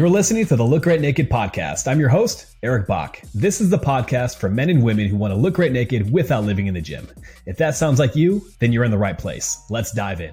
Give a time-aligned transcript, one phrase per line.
[0.00, 1.86] You're listening to the Look Great Naked podcast.
[1.86, 3.20] I'm your host, Eric Bach.
[3.34, 6.44] This is the podcast for men and women who want to look great naked without
[6.44, 7.06] living in the gym.
[7.44, 9.62] If that sounds like you, then you're in the right place.
[9.68, 10.32] Let's dive in.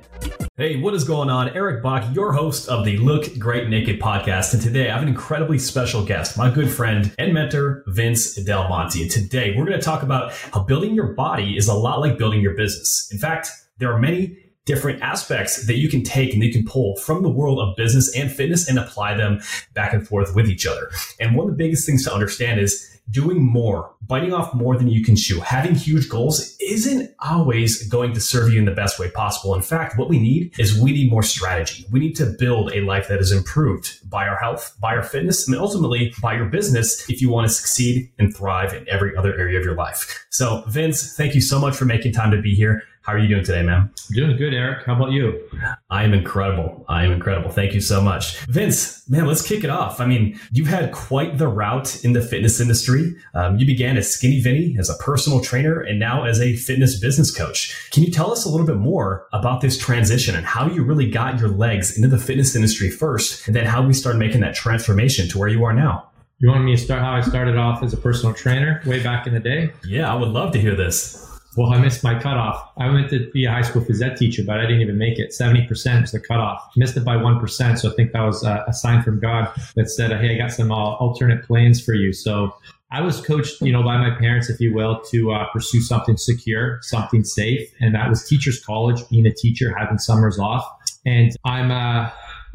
[0.55, 1.49] Hey, what is going on?
[1.49, 4.53] Eric Bach, your host of the Look Great Naked podcast.
[4.53, 8.69] And today I have an incredibly special guest, my good friend and mentor, Vince Del
[8.69, 9.01] Monte.
[9.01, 12.17] And today we're going to talk about how building your body is a lot like
[12.17, 13.09] building your business.
[13.11, 13.49] In fact,
[13.79, 17.29] there are many different aspects that you can take and you can pull from the
[17.29, 19.39] world of business and fitness and apply them
[19.73, 20.91] back and forth with each other.
[21.19, 24.89] And one of the biggest things to understand is doing more, biting off more than
[24.89, 28.99] you can chew, having huge goals isn't always going to serve you in the best
[28.99, 29.55] way possible.
[29.55, 31.85] In fact, what we need is we need more strategy.
[31.89, 35.47] We need to build a life that is improved by our health, by our fitness,
[35.47, 39.37] and ultimately by your business if you want to succeed and thrive in every other
[39.39, 40.25] area of your life.
[40.29, 42.83] So, Vince, thank you so much for making time to be here.
[43.07, 43.89] How are you doing today, man?
[44.11, 44.85] Doing good, Eric.
[44.85, 45.41] How about you?
[45.89, 46.83] I am incredible.
[46.89, 47.49] I am incredible.
[47.49, 48.37] Thank you so much.
[48.47, 50.01] Vince, man, let's kick it off.
[50.01, 53.15] I mean, you've had quite the route in the fitness industry.
[53.33, 56.99] Um, you began as Skinny Vinny, as a personal trainer, and now as a fitness
[56.99, 57.89] business coach.
[57.91, 61.09] Can you tell us a little bit more about this transition and how you really
[61.09, 64.53] got your legs into the fitness industry first, and then how we started making that
[64.53, 66.09] transformation to where you are now?
[66.39, 69.27] You want me to start how I started off as a personal trainer way back
[69.27, 69.71] in the day?
[69.87, 71.26] Yeah, I would love to hear this.
[71.57, 72.71] Well, I missed my cutoff.
[72.77, 75.17] I went to be a high school phys ed teacher, but I didn't even make
[75.17, 75.31] it.
[75.31, 76.61] 70% was the cutoff.
[76.77, 77.79] Missed it by 1%.
[77.79, 80.71] So I think that was a, sign from God that said, hey, I got some
[80.71, 82.13] uh, alternate plans for you.
[82.13, 82.53] So
[82.91, 86.15] I was coached, you know, by my parents, if you will, to uh, pursue something
[86.15, 87.67] secure, something safe.
[87.79, 90.63] And that was teacher's college, being a teacher, having summers off.
[91.07, 92.11] And I'm, uh,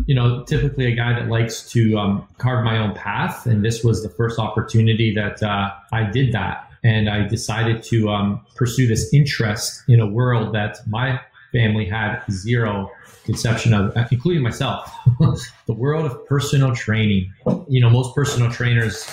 [0.07, 3.47] you know, typically a guy that likes to um, carve my own path.
[3.47, 8.09] And this was the first opportunity that uh, I did that and I decided to
[8.09, 11.21] um, pursue this interest in a world that my
[11.53, 12.91] family had zero
[13.25, 14.91] conception of, including myself.
[15.67, 17.33] the world of personal training.
[17.69, 19.09] You know, most personal trainers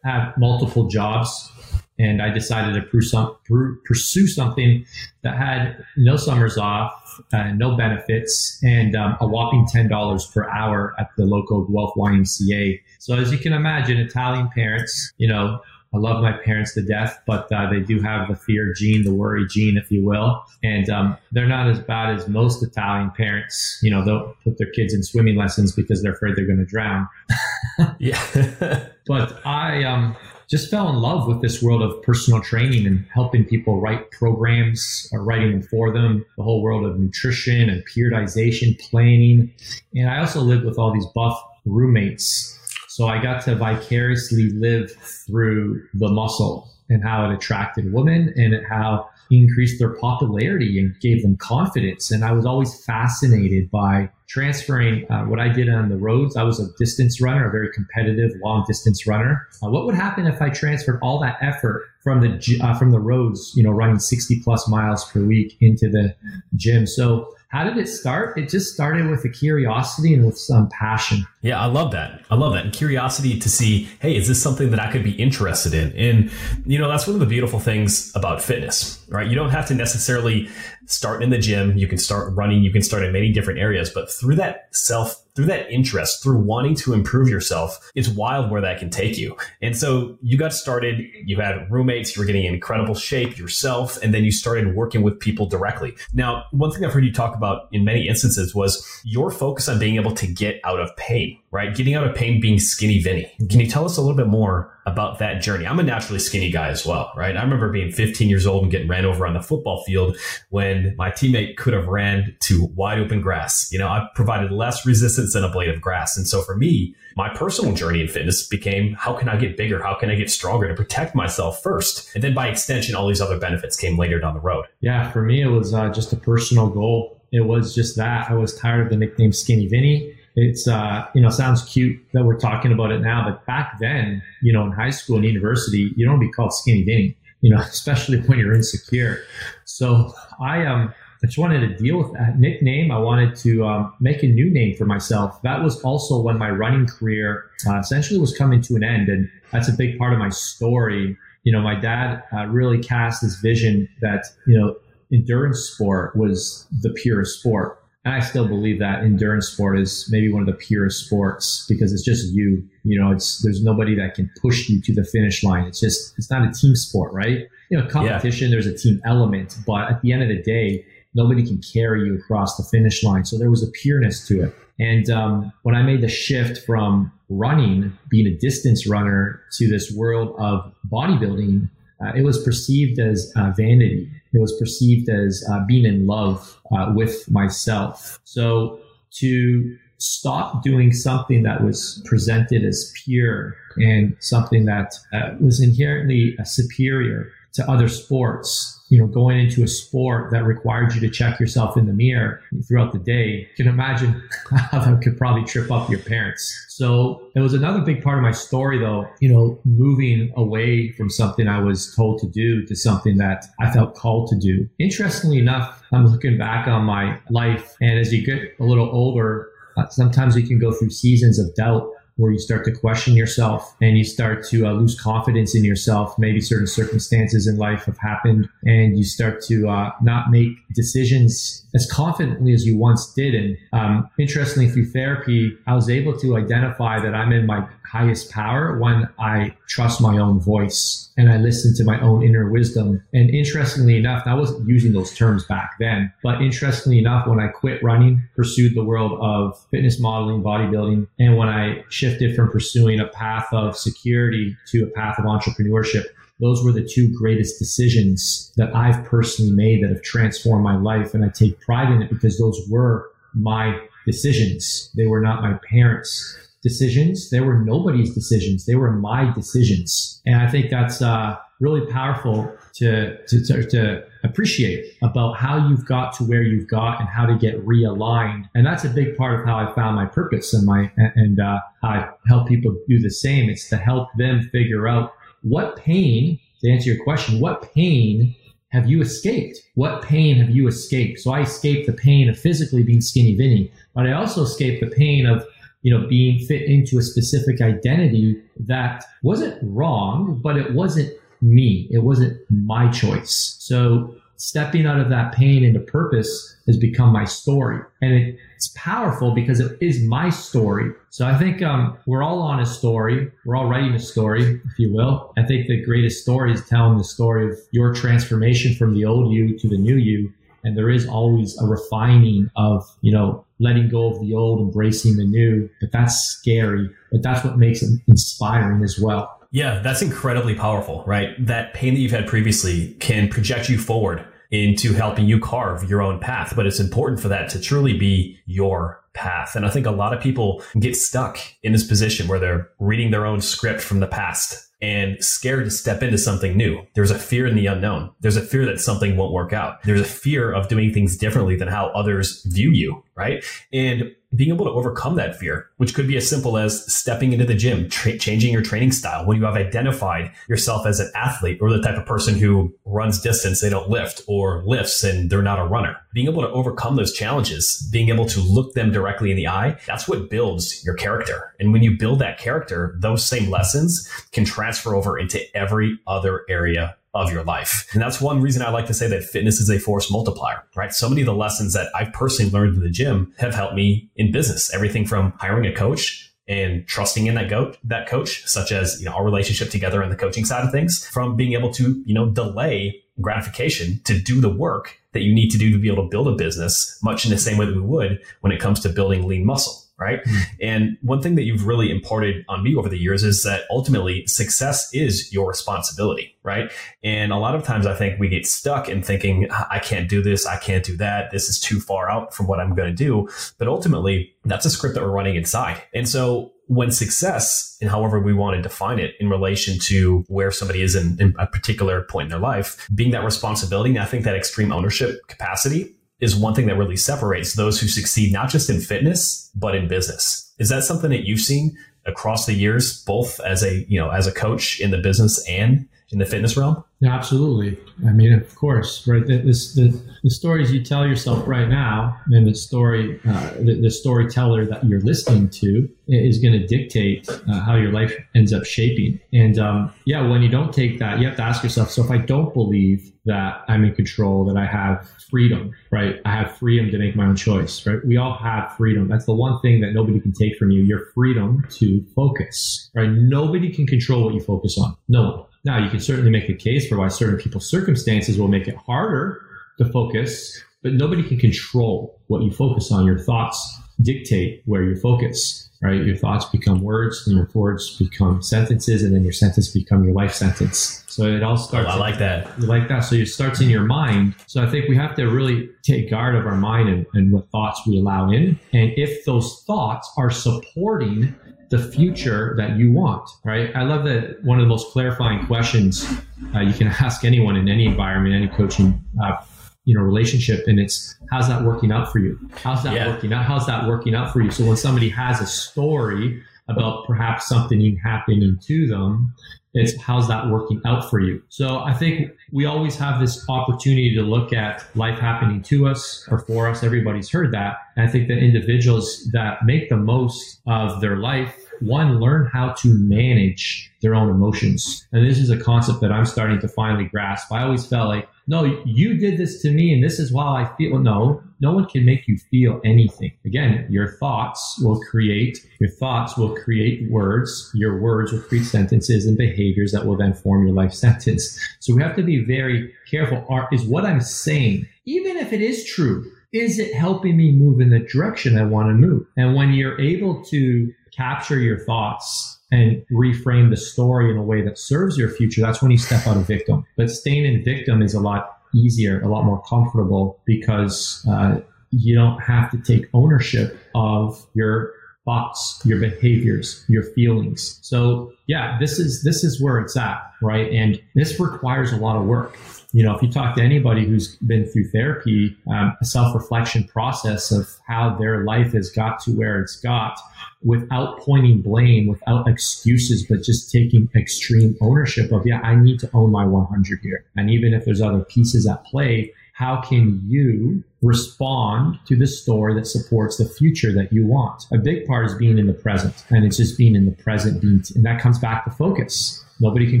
[0.04, 1.50] have multiple jobs,
[1.98, 4.84] and I decided to pursue something
[5.22, 10.48] that had no summers off, uh, no benefits, and um, a whopping ten dollars per
[10.48, 12.80] hour at the local Guelph YMCA.
[12.98, 15.60] So, as you can imagine, Italian parents, you know,
[15.94, 19.12] I love my parents to death, but uh, they do have the fear gene, the
[19.12, 20.42] worry gene, if you will.
[20.62, 23.78] And um, they're not as bad as most Italian parents.
[23.82, 26.64] You know, they'll put their kids in swimming lessons because they're afraid they're going to
[26.64, 27.08] drown.
[27.98, 28.88] yeah.
[29.06, 30.16] but I um,
[30.48, 35.08] just fell in love with this world of personal training and helping people write programs
[35.12, 39.52] or writing them for them, the whole world of nutrition and periodization, planning.
[39.94, 42.58] And I also lived with all these buff roommates
[42.92, 44.92] so I got to vicariously live
[45.26, 51.22] through the muscle and how it attracted women and how increased their popularity and gave
[51.22, 52.10] them confidence.
[52.10, 56.36] And I was always fascinated by transferring uh, what I did on the roads.
[56.36, 59.48] I was a distance runner, a very competitive long distance runner.
[59.62, 63.00] Uh, what would happen if I transferred all that effort from the uh, from the
[63.00, 66.14] roads, you know, running 60 plus miles per week into the
[66.56, 66.86] gym?
[66.86, 68.38] So how did it start?
[68.38, 71.26] It just started with a curiosity and with some passion.
[71.42, 72.22] Yeah, I love that.
[72.30, 72.64] I love that.
[72.64, 75.92] And curiosity to see, hey, is this something that I could be interested in?
[75.92, 76.30] And,
[76.64, 79.28] you know, that's one of the beautiful things about fitness, right?
[79.28, 80.48] You don't have to necessarily
[80.86, 81.76] start in the gym.
[81.76, 82.62] You can start running.
[82.62, 86.38] You can start in many different areas, but through that self through that interest, through
[86.38, 89.36] wanting to improve yourself, it's wild where that can take you.
[89.60, 93.98] And so you got started, you had roommates, you were getting in incredible shape yourself,
[94.02, 95.94] and then you started working with people directly.
[96.12, 99.78] Now, one thing I've heard you talk about in many instances was your focus on
[99.78, 101.74] being able to get out of pain, right?
[101.74, 103.32] Getting out of pain being skinny Vinny.
[103.48, 105.66] Can you tell us a little bit more about that journey.
[105.66, 107.36] I'm a naturally skinny guy as well, right?
[107.36, 110.16] I remember being 15 years old and getting ran over on the football field
[110.50, 113.70] when my teammate could have ran to wide open grass.
[113.72, 116.16] You know, I provided less resistance than a blade of grass.
[116.16, 119.82] And so for me, my personal journey in fitness became how can I get bigger?
[119.82, 122.10] How can I get stronger to protect myself first?
[122.14, 124.66] And then by extension, all these other benefits came later down the road.
[124.80, 127.20] Yeah, for me, it was uh, just a personal goal.
[127.30, 131.20] It was just that I was tired of the nickname Skinny Vinny it's uh, you
[131.20, 134.72] know sounds cute that we're talking about it now, but back then, you know, in
[134.72, 138.54] high school and university, you don't be called skinny Vinny, you know, especially when you're
[138.54, 139.22] insecure.
[139.64, 142.90] So I um I just wanted to deal with that nickname.
[142.90, 145.40] I wanted to um, make a new name for myself.
[145.42, 149.30] That was also when my running career uh, essentially was coming to an end, and
[149.52, 151.16] that's a big part of my story.
[151.44, 154.76] You know, my dad uh, really cast this vision that you know
[155.12, 160.32] endurance sport was the purest sport and I still believe that endurance sport is maybe
[160.32, 162.66] one of the purest sports because it's just you.
[162.82, 165.66] You know, it's there's nobody that can push you to the finish line.
[165.66, 167.46] It's just it's not a team sport, right?
[167.70, 168.54] You know, competition yeah.
[168.54, 170.84] there's a team element, but at the end of the day,
[171.14, 173.24] nobody can carry you across the finish line.
[173.24, 174.54] So there was a pureness to it.
[174.80, 179.92] And um, when I made the shift from running, being a distance runner, to this
[179.92, 181.70] world of bodybuilding,
[182.04, 184.10] uh, it was perceived as uh, vanity.
[184.32, 188.18] It was perceived as uh, being in love uh, with myself.
[188.24, 188.80] So
[189.12, 196.36] to stop doing something that was presented as pure and something that uh, was inherently
[196.40, 201.08] uh, superior to other sports you know, going into a sport that required you to
[201.08, 205.42] check yourself in the mirror throughout the day, you can imagine how that could probably
[205.44, 206.66] trip up your parents.
[206.68, 211.08] So it was another big part of my story, though, you know, moving away from
[211.08, 214.68] something I was told to do to something that I felt called to do.
[214.78, 219.48] Interestingly enough, I'm looking back on my life, and as you get a little older,
[219.78, 223.74] uh, sometimes you can go through seasons of doubt where you start to question yourself
[223.80, 226.18] and you start to uh, lose confidence in yourself.
[226.18, 231.66] Maybe certain circumstances in life have happened and you start to uh, not make decisions
[231.74, 233.34] as confidently as you once did.
[233.34, 238.30] And um, interestingly, through therapy, I was able to identify that I'm in my highest
[238.30, 243.04] power when I trust my own voice and I listen to my own inner wisdom.
[243.12, 247.48] And interestingly enough, I wasn't using those terms back then, but interestingly enough, when I
[247.48, 252.98] quit running, pursued the world of fitness modeling, bodybuilding, and when I shifted from pursuing
[252.98, 256.06] a path of security to a path of entrepreneurship,
[256.40, 261.12] those were the two greatest decisions that I've personally made that have transformed my life.
[261.12, 264.90] And I take pride in it because those were my decisions.
[264.96, 267.30] They were not my parents' decisions.
[267.30, 268.66] They were nobody's decisions.
[268.66, 270.22] They were my decisions.
[270.24, 275.84] And I think that's uh, really powerful to, to, to, to, appreciate about how you've
[275.84, 278.48] got to where you've got and how to get realigned.
[278.54, 281.58] And that's a big part of how I found my purpose and my, and uh,
[281.82, 283.50] how I help people do the same.
[283.50, 285.12] It's to help them figure out
[285.42, 288.36] what pain, to answer your question, what pain
[288.68, 289.58] have you escaped?
[289.74, 291.18] What pain have you escaped?
[291.18, 294.94] So I escaped the pain of physically being skinny Vinny, but I also escaped the
[294.94, 295.44] pain of
[295.82, 301.88] you know, being fit into a specific identity that wasn't wrong, but it wasn't me.
[301.90, 303.56] It wasn't my choice.
[303.58, 307.80] So stepping out of that pain into purpose has become my story.
[308.00, 310.92] And it's powerful because it is my story.
[311.10, 313.30] So I think um, we're all on a story.
[313.44, 315.32] We're all writing a story, if you will.
[315.36, 319.32] I think the greatest story is telling the story of your transformation from the old
[319.32, 320.32] you to the new you.
[320.64, 325.16] And there is always a refining of, you know, letting go of the old, embracing
[325.16, 325.68] the new.
[325.80, 326.88] But that's scary.
[327.10, 329.40] But that's what makes it inspiring as well.
[329.50, 331.30] Yeah, that's incredibly powerful, right?
[331.44, 336.00] That pain that you've had previously can project you forward into helping you carve your
[336.02, 336.54] own path.
[336.54, 339.54] But it's important for that to truly be your path.
[339.56, 343.10] And I think a lot of people get stuck in this position where they're reading
[343.10, 346.84] their own script from the past and scared to step into something new.
[346.94, 348.10] There's a fear in the unknown.
[348.20, 349.80] There's a fear that something won't work out.
[349.84, 353.44] There's a fear of doing things differently than how others view you, right?
[353.72, 357.44] And being able to overcome that fear, which could be as simple as stepping into
[357.44, 361.58] the gym, tra- changing your training style when you have identified yourself as an athlete
[361.60, 365.42] or the type of person who runs distance, they don't lift, or lifts and they're
[365.42, 365.96] not a runner.
[366.14, 369.78] Being able to overcome those challenges, being able to look them directly in the eye,
[369.86, 371.54] that's what builds your character.
[371.60, 376.44] And when you build that character, those same lessons can transfer over into every other
[376.48, 377.88] area of your life.
[377.92, 380.92] And that's one reason I like to say that fitness is a force multiplier, right?
[380.92, 384.10] So many of the lessons that I've personally learned in the gym have helped me
[384.16, 384.72] in business.
[384.72, 389.06] Everything from hiring a coach and trusting in that coach, that coach, such as, you
[389.06, 392.14] know, our relationship together on the coaching side of things, from being able to, you
[392.14, 396.04] know, delay gratification to do the work that you need to do to be able
[396.04, 398.80] to build a business, much in the same way that we would when it comes
[398.80, 400.24] to building lean muscle right?
[400.24, 400.42] Mm.
[400.60, 404.26] And one thing that you've really imparted on me over the years is that ultimately
[404.26, 406.70] success is your responsibility, right?
[407.04, 410.22] And a lot of times I think we get stuck in thinking, I can't do
[410.22, 412.94] this, I can't do that, this is too far out from what I'm going to
[412.94, 413.28] do.
[413.58, 415.80] But ultimately, that's a script that we're running inside.
[415.94, 420.50] And so when success, and however we want to define it in relation to where
[420.50, 424.06] somebody is in, in, a particular point in their life, being that responsibility, and I
[424.06, 428.48] think that extreme ownership capacity is one thing that really separates those who succeed not
[428.48, 430.50] just in fitness but in business.
[430.58, 431.76] Is that something that you've seen
[432.06, 435.86] across the years, both as a you know as a coach in the business and
[436.12, 436.84] in the fitness realm?
[437.00, 437.76] Yeah, absolutely.
[438.06, 439.26] I mean, of course, right?
[439.26, 443.90] This, the, the stories you tell yourself right now, and the story, uh, the, the,
[443.90, 448.64] storyteller that you're listening to, is going to dictate uh, how your life ends up
[448.64, 449.18] shaping.
[449.32, 451.90] And um, yeah, when you don't take that, you have to ask yourself.
[451.90, 456.20] So if I don't believe that I'm in control, that I have freedom, right?
[456.24, 457.98] I have freedom to make my own choice, right?
[458.04, 459.08] We all have freedom.
[459.08, 460.82] That's the one thing that nobody can take from you.
[460.82, 463.10] Your freedom to focus, right?
[463.10, 464.96] Nobody can control what you focus on.
[465.08, 465.46] No one.
[465.64, 468.76] Now, you can certainly make a case for why certain people's circumstances will make it
[468.76, 469.40] harder
[469.78, 474.96] to focus, but nobody can control what you focus on, your thoughts, dictate where you
[474.96, 476.04] focus right?
[476.06, 480.14] Your thoughts become words, and your words become sentences, and then your sentence become your
[480.14, 481.04] life sentence.
[481.08, 481.88] So it all starts.
[481.90, 482.48] Oh, I like that.
[482.58, 483.00] You like that.
[483.00, 484.36] So it starts in your mind.
[484.46, 487.50] So I think we have to really take guard of our mind and, and what
[487.50, 488.58] thoughts we allow in.
[488.72, 491.34] And if those thoughts are supporting
[491.72, 493.74] the future that you want, right?
[493.74, 496.06] I love that one of the most clarifying questions
[496.54, 499.36] uh, you can ask anyone in any environment, any coaching uh,
[499.84, 502.38] you know relationship and it's how's that working out for you?
[502.62, 503.08] How's that yeah.
[503.08, 503.46] working out?
[503.46, 504.50] How's that working out for you?
[504.50, 509.34] So when somebody has a story about perhaps something happening to them
[509.74, 511.42] it's how's that working out for you?
[511.48, 516.28] So i think we always have this opportunity to look at life happening to us
[516.30, 516.82] or for us.
[516.82, 517.78] Everybody's heard that.
[517.96, 522.70] And i think that individuals that make the most of their life one learn how
[522.72, 527.04] to manage their own emotions and this is a concept that i'm starting to finally
[527.04, 530.62] grasp i always felt like no, you did this to me and this is why
[530.62, 530.98] I feel.
[530.98, 533.32] No, no one can make you feel anything.
[533.44, 537.70] Again, your thoughts will create, your thoughts will create words.
[537.74, 541.58] Your words will create sentences and behaviors that will then form your life sentence.
[541.80, 543.44] So we have to be very careful.
[543.48, 547.80] Are, is what I'm saying, even if it is true, is it helping me move
[547.80, 549.26] in the direction I want to move?
[549.36, 554.62] And when you're able to capture your thoughts and reframe the story in a way
[554.62, 556.84] that serves your future, that's when you step out of victim.
[556.96, 562.14] But staying in victim is a lot easier, a lot more comfortable because uh, you
[562.14, 564.92] don't have to take ownership of your
[565.24, 567.78] thoughts, your behaviors, your feelings.
[567.82, 570.72] So yeah, this is this is where it's at, right?
[570.72, 572.56] And this requires a lot of work
[572.92, 576.84] you know, if you talk to anybody who's been through therapy, um, a self reflection
[576.84, 580.18] process of how their life has got to where it's got
[580.62, 586.10] without pointing blame, without excuses, but just taking extreme ownership of, yeah, I need to
[586.14, 587.24] own my 100 here.
[587.36, 592.74] And even if there's other pieces at play, how can you respond to the story
[592.74, 594.66] that supports the future that you want?
[594.72, 597.62] A big part is being in the present, and it's just being in the present,
[597.62, 599.44] and that comes back to focus.
[599.60, 600.00] Nobody can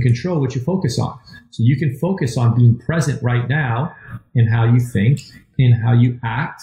[0.00, 1.18] control what you focus on.
[1.52, 3.94] So you can focus on being present right now
[4.34, 5.20] in how you think,
[5.58, 6.62] in how you act,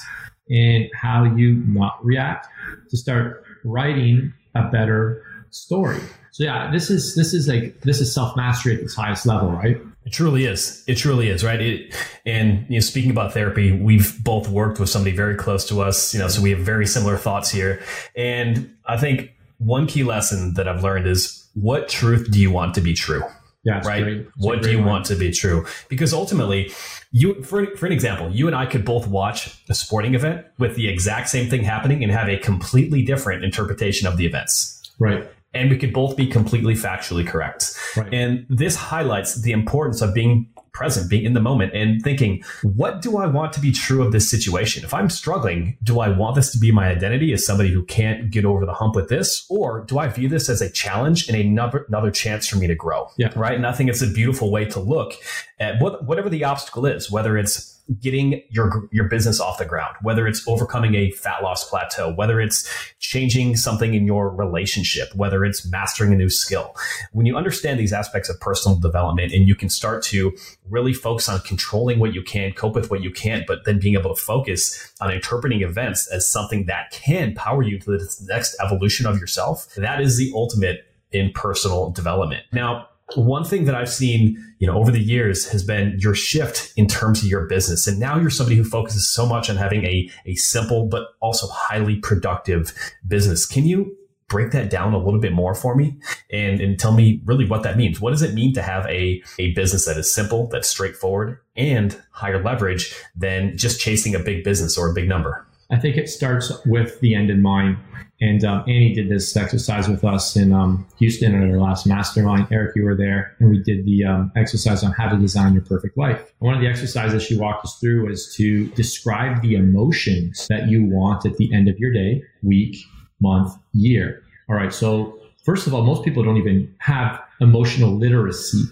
[0.50, 2.48] and how you not react
[2.90, 6.00] to start writing a better story.
[6.32, 9.52] So yeah, this is this is like this is self mastery at its highest level,
[9.52, 9.78] right?
[10.06, 10.84] It truly is.
[10.88, 11.62] It truly is, right?
[11.62, 15.82] It, and you know, speaking about therapy, we've both worked with somebody very close to
[15.82, 17.84] us, you know, so we have very similar thoughts here.
[18.16, 22.74] And I think one key lesson that I've learned is what truth do you want
[22.76, 23.24] to be true?
[23.64, 24.26] Yeah, right.
[24.38, 25.66] What do you want to be true?
[25.90, 26.72] Because ultimately,
[27.12, 30.76] you for for an example, you and I could both watch a sporting event with
[30.76, 34.94] the exact same thing happening and have a completely different interpretation of the events.
[34.98, 35.30] Right.
[35.54, 37.74] And we could both be completely factually correct.
[37.98, 38.14] Right.
[38.14, 43.02] And this highlights the importance of being present, being in the moment and thinking, what
[43.02, 44.84] do I want to be true of this situation?
[44.84, 48.30] If I'm struggling, do I want this to be my identity as somebody who can't
[48.30, 49.46] get over the hump with this?
[49.50, 52.76] Or do I view this as a challenge and another, another chance for me to
[52.76, 53.10] grow?
[53.18, 53.32] Yeah.
[53.36, 53.56] Right.
[53.56, 55.14] And I think it's a beautiful way to look
[55.60, 59.96] at what, whatever the obstacle is, whether it's getting your your business off the ground,
[60.02, 62.70] whether it's overcoming a fat loss plateau, whether it's
[63.00, 66.76] changing something in your relationship, whether it's mastering a new skill.
[67.12, 70.36] When you understand these aspects of personal development and you can start to
[70.70, 73.96] really focus on controlling what you can, cope with what you can't, but then being
[73.96, 78.56] able to focus on interpreting events as something that can power you to the next
[78.64, 82.44] evolution of yourself, that is the ultimate in personal development.
[82.52, 86.74] Now, one thing that I've seen, you know, over the years has been your shift
[86.76, 87.88] in terms of your business.
[87.88, 91.48] And now you're somebody who focuses so much on having a, a simple, but also
[91.48, 92.74] highly productive
[93.08, 93.46] business.
[93.46, 93.96] Can you
[94.28, 95.98] break that down a little bit more for me
[96.32, 98.00] and, and tell me really what that means?
[98.00, 102.00] What does it mean to have a, a business that is simple, that's straightforward and
[102.12, 105.48] higher leverage than just chasing a big business or a big number?
[105.72, 107.78] I think it starts with the end in mind.
[108.22, 112.48] And um, Annie did this exercise with us in um, Houston at our last mastermind.
[112.52, 115.62] Eric, you were there, and we did the um, exercise on how to design your
[115.62, 116.34] perfect life.
[116.40, 120.86] One of the exercises she walked us through was to describe the emotions that you
[120.86, 122.78] want at the end of your day, week,
[123.22, 124.22] month, year.
[124.50, 124.74] All right.
[124.74, 128.64] So, first of all, most people don't even have emotional literacy.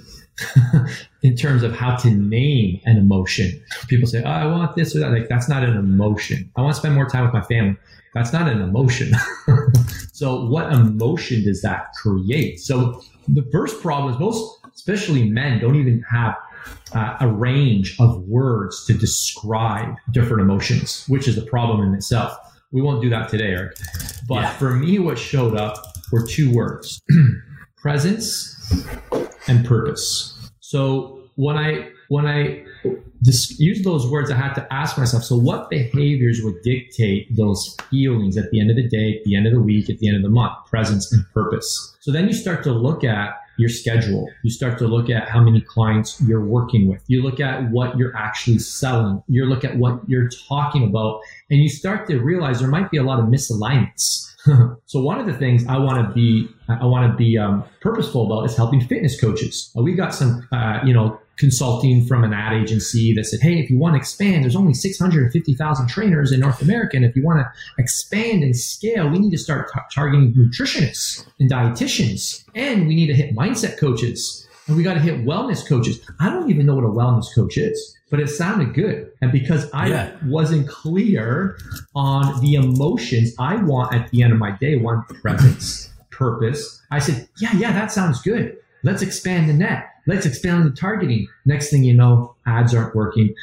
[1.23, 3.61] in terms of how to name an emotion.
[3.87, 5.11] People say, oh, I want this or that.
[5.11, 6.49] Like, that's not an emotion.
[6.55, 7.77] I want to spend more time with my family.
[8.13, 9.11] That's not an emotion.
[10.13, 12.59] so, what emotion does that create?
[12.59, 16.35] So, the first problem is most, especially men, don't even have
[16.93, 22.35] uh, a range of words to describe different emotions, which is a problem in itself.
[22.71, 23.77] We won't do that today, Eric.
[24.27, 24.49] But yeah.
[24.51, 25.75] for me, what showed up
[26.11, 27.01] were two words
[27.77, 28.55] presence
[29.47, 30.36] and purpose.
[30.67, 32.65] So when I when I
[33.21, 38.35] use those words, I had to ask myself, so what behaviors would dictate those feelings
[38.35, 40.17] at the end of the day, at the end of the week, at the end
[40.17, 41.95] of the month, presence and purpose.
[42.01, 44.29] So then you start to look at your schedule.
[44.43, 47.01] You start to look at how many clients you're working with.
[47.07, 49.23] You look at what you're actually selling.
[49.29, 52.97] You look at what you're talking about and you start to realize there might be
[52.97, 54.35] a lot of misalignments.
[54.85, 58.25] so one of the things I want to be I want to be um, purposeful
[58.25, 59.71] about is helping fitness coaches.
[59.77, 63.59] Uh, we got some uh, you know consulting from an ad agency that said, hey,
[63.59, 66.97] if you want to expand, there's only 650,000 trainers in North America.
[66.97, 71.25] And if you want to expand and scale, we need to start t- targeting nutritionists
[71.39, 72.43] and dietitians.
[72.55, 74.46] And we need to hit mindset coaches.
[74.67, 75.99] And we got to hit wellness coaches.
[76.19, 79.11] I don't even know what a wellness coach is, but it sounded good.
[79.21, 80.15] And because I yeah.
[80.25, 81.57] wasn't clear
[81.95, 86.99] on the emotions I want at the end of my day, one presence, purpose, I
[86.99, 88.57] said, yeah, yeah, that sounds good.
[88.83, 89.89] Let's expand the net.
[90.05, 91.27] Let's expand the targeting.
[91.45, 93.33] Next thing you know, ads aren't working.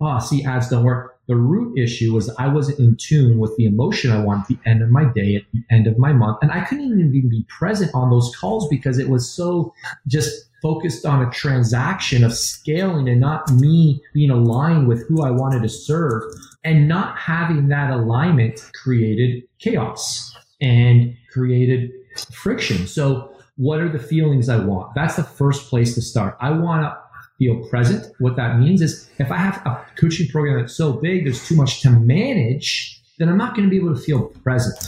[0.00, 1.18] Oh, see, ads don't work.
[1.26, 4.58] The root issue was I wasn't in tune with the emotion I want at the
[4.66, 6.38] end of my day, at the end of my month.
[6.42, 9.72] And I couldn't even be present on those calls because it was so
[10.06, 15.30] just focused on a transaction of scaling and not me being aligned with who I
[15.30, 16.22] wanted to serve.
[16.64, 21.92] And not having that alignment created chaos and created
[22.32, 22.86] friction.
[22.86, 24.94] So what are the feelings I want?
[24.94, 26.38] That's the first place to start.
[26.40, 26.96] I want to
[27.38, 28.06] feel present.
[28.18, 31.56] What that means is if I have a coaching program that's so big, there's too
[31.56, 34.82] much to manage, then I'm not going to be able to feel present.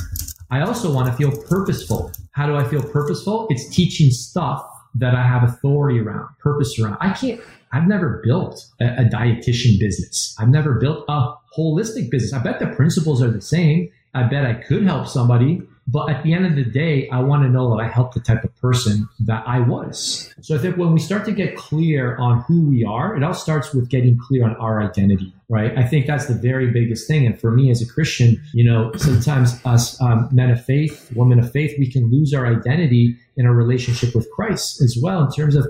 [0.50, 2.11] I also want to feel purposeful.
[2.30, 3.49] How do I feel purposeful?
[3.50, 4.64] It's teaching stuff
[4.99, 6.97] that I have authority around, purpose around.
[7.00, 7.41] I can't,
[7.73, 10.35] I've never built a, a dietitian business.
[10.38, 12.33] I've never built a holistic business.
[12.33, 13.91] I bet the principles are the same.
[14.15, 17.45] I bet I could help somebody but at the end of the day, I want
[17.45, 20.33] to know that I help the type of person that I was.
[20.40, 23.35] So I think when we start to get clear on who we are, it all
[23.35, 25.76] starts with getting clear on our identity, right?
[25.78, 27.25] I think that's the very biggest thing.
[27.25, 31.38] And for me as a Christian, you know, sometimes us um, men of faith, women
[31.38, 35.31] of faith, we can lose our identity in our relationship with Christ as well, in
[35.31, 35.69] terms of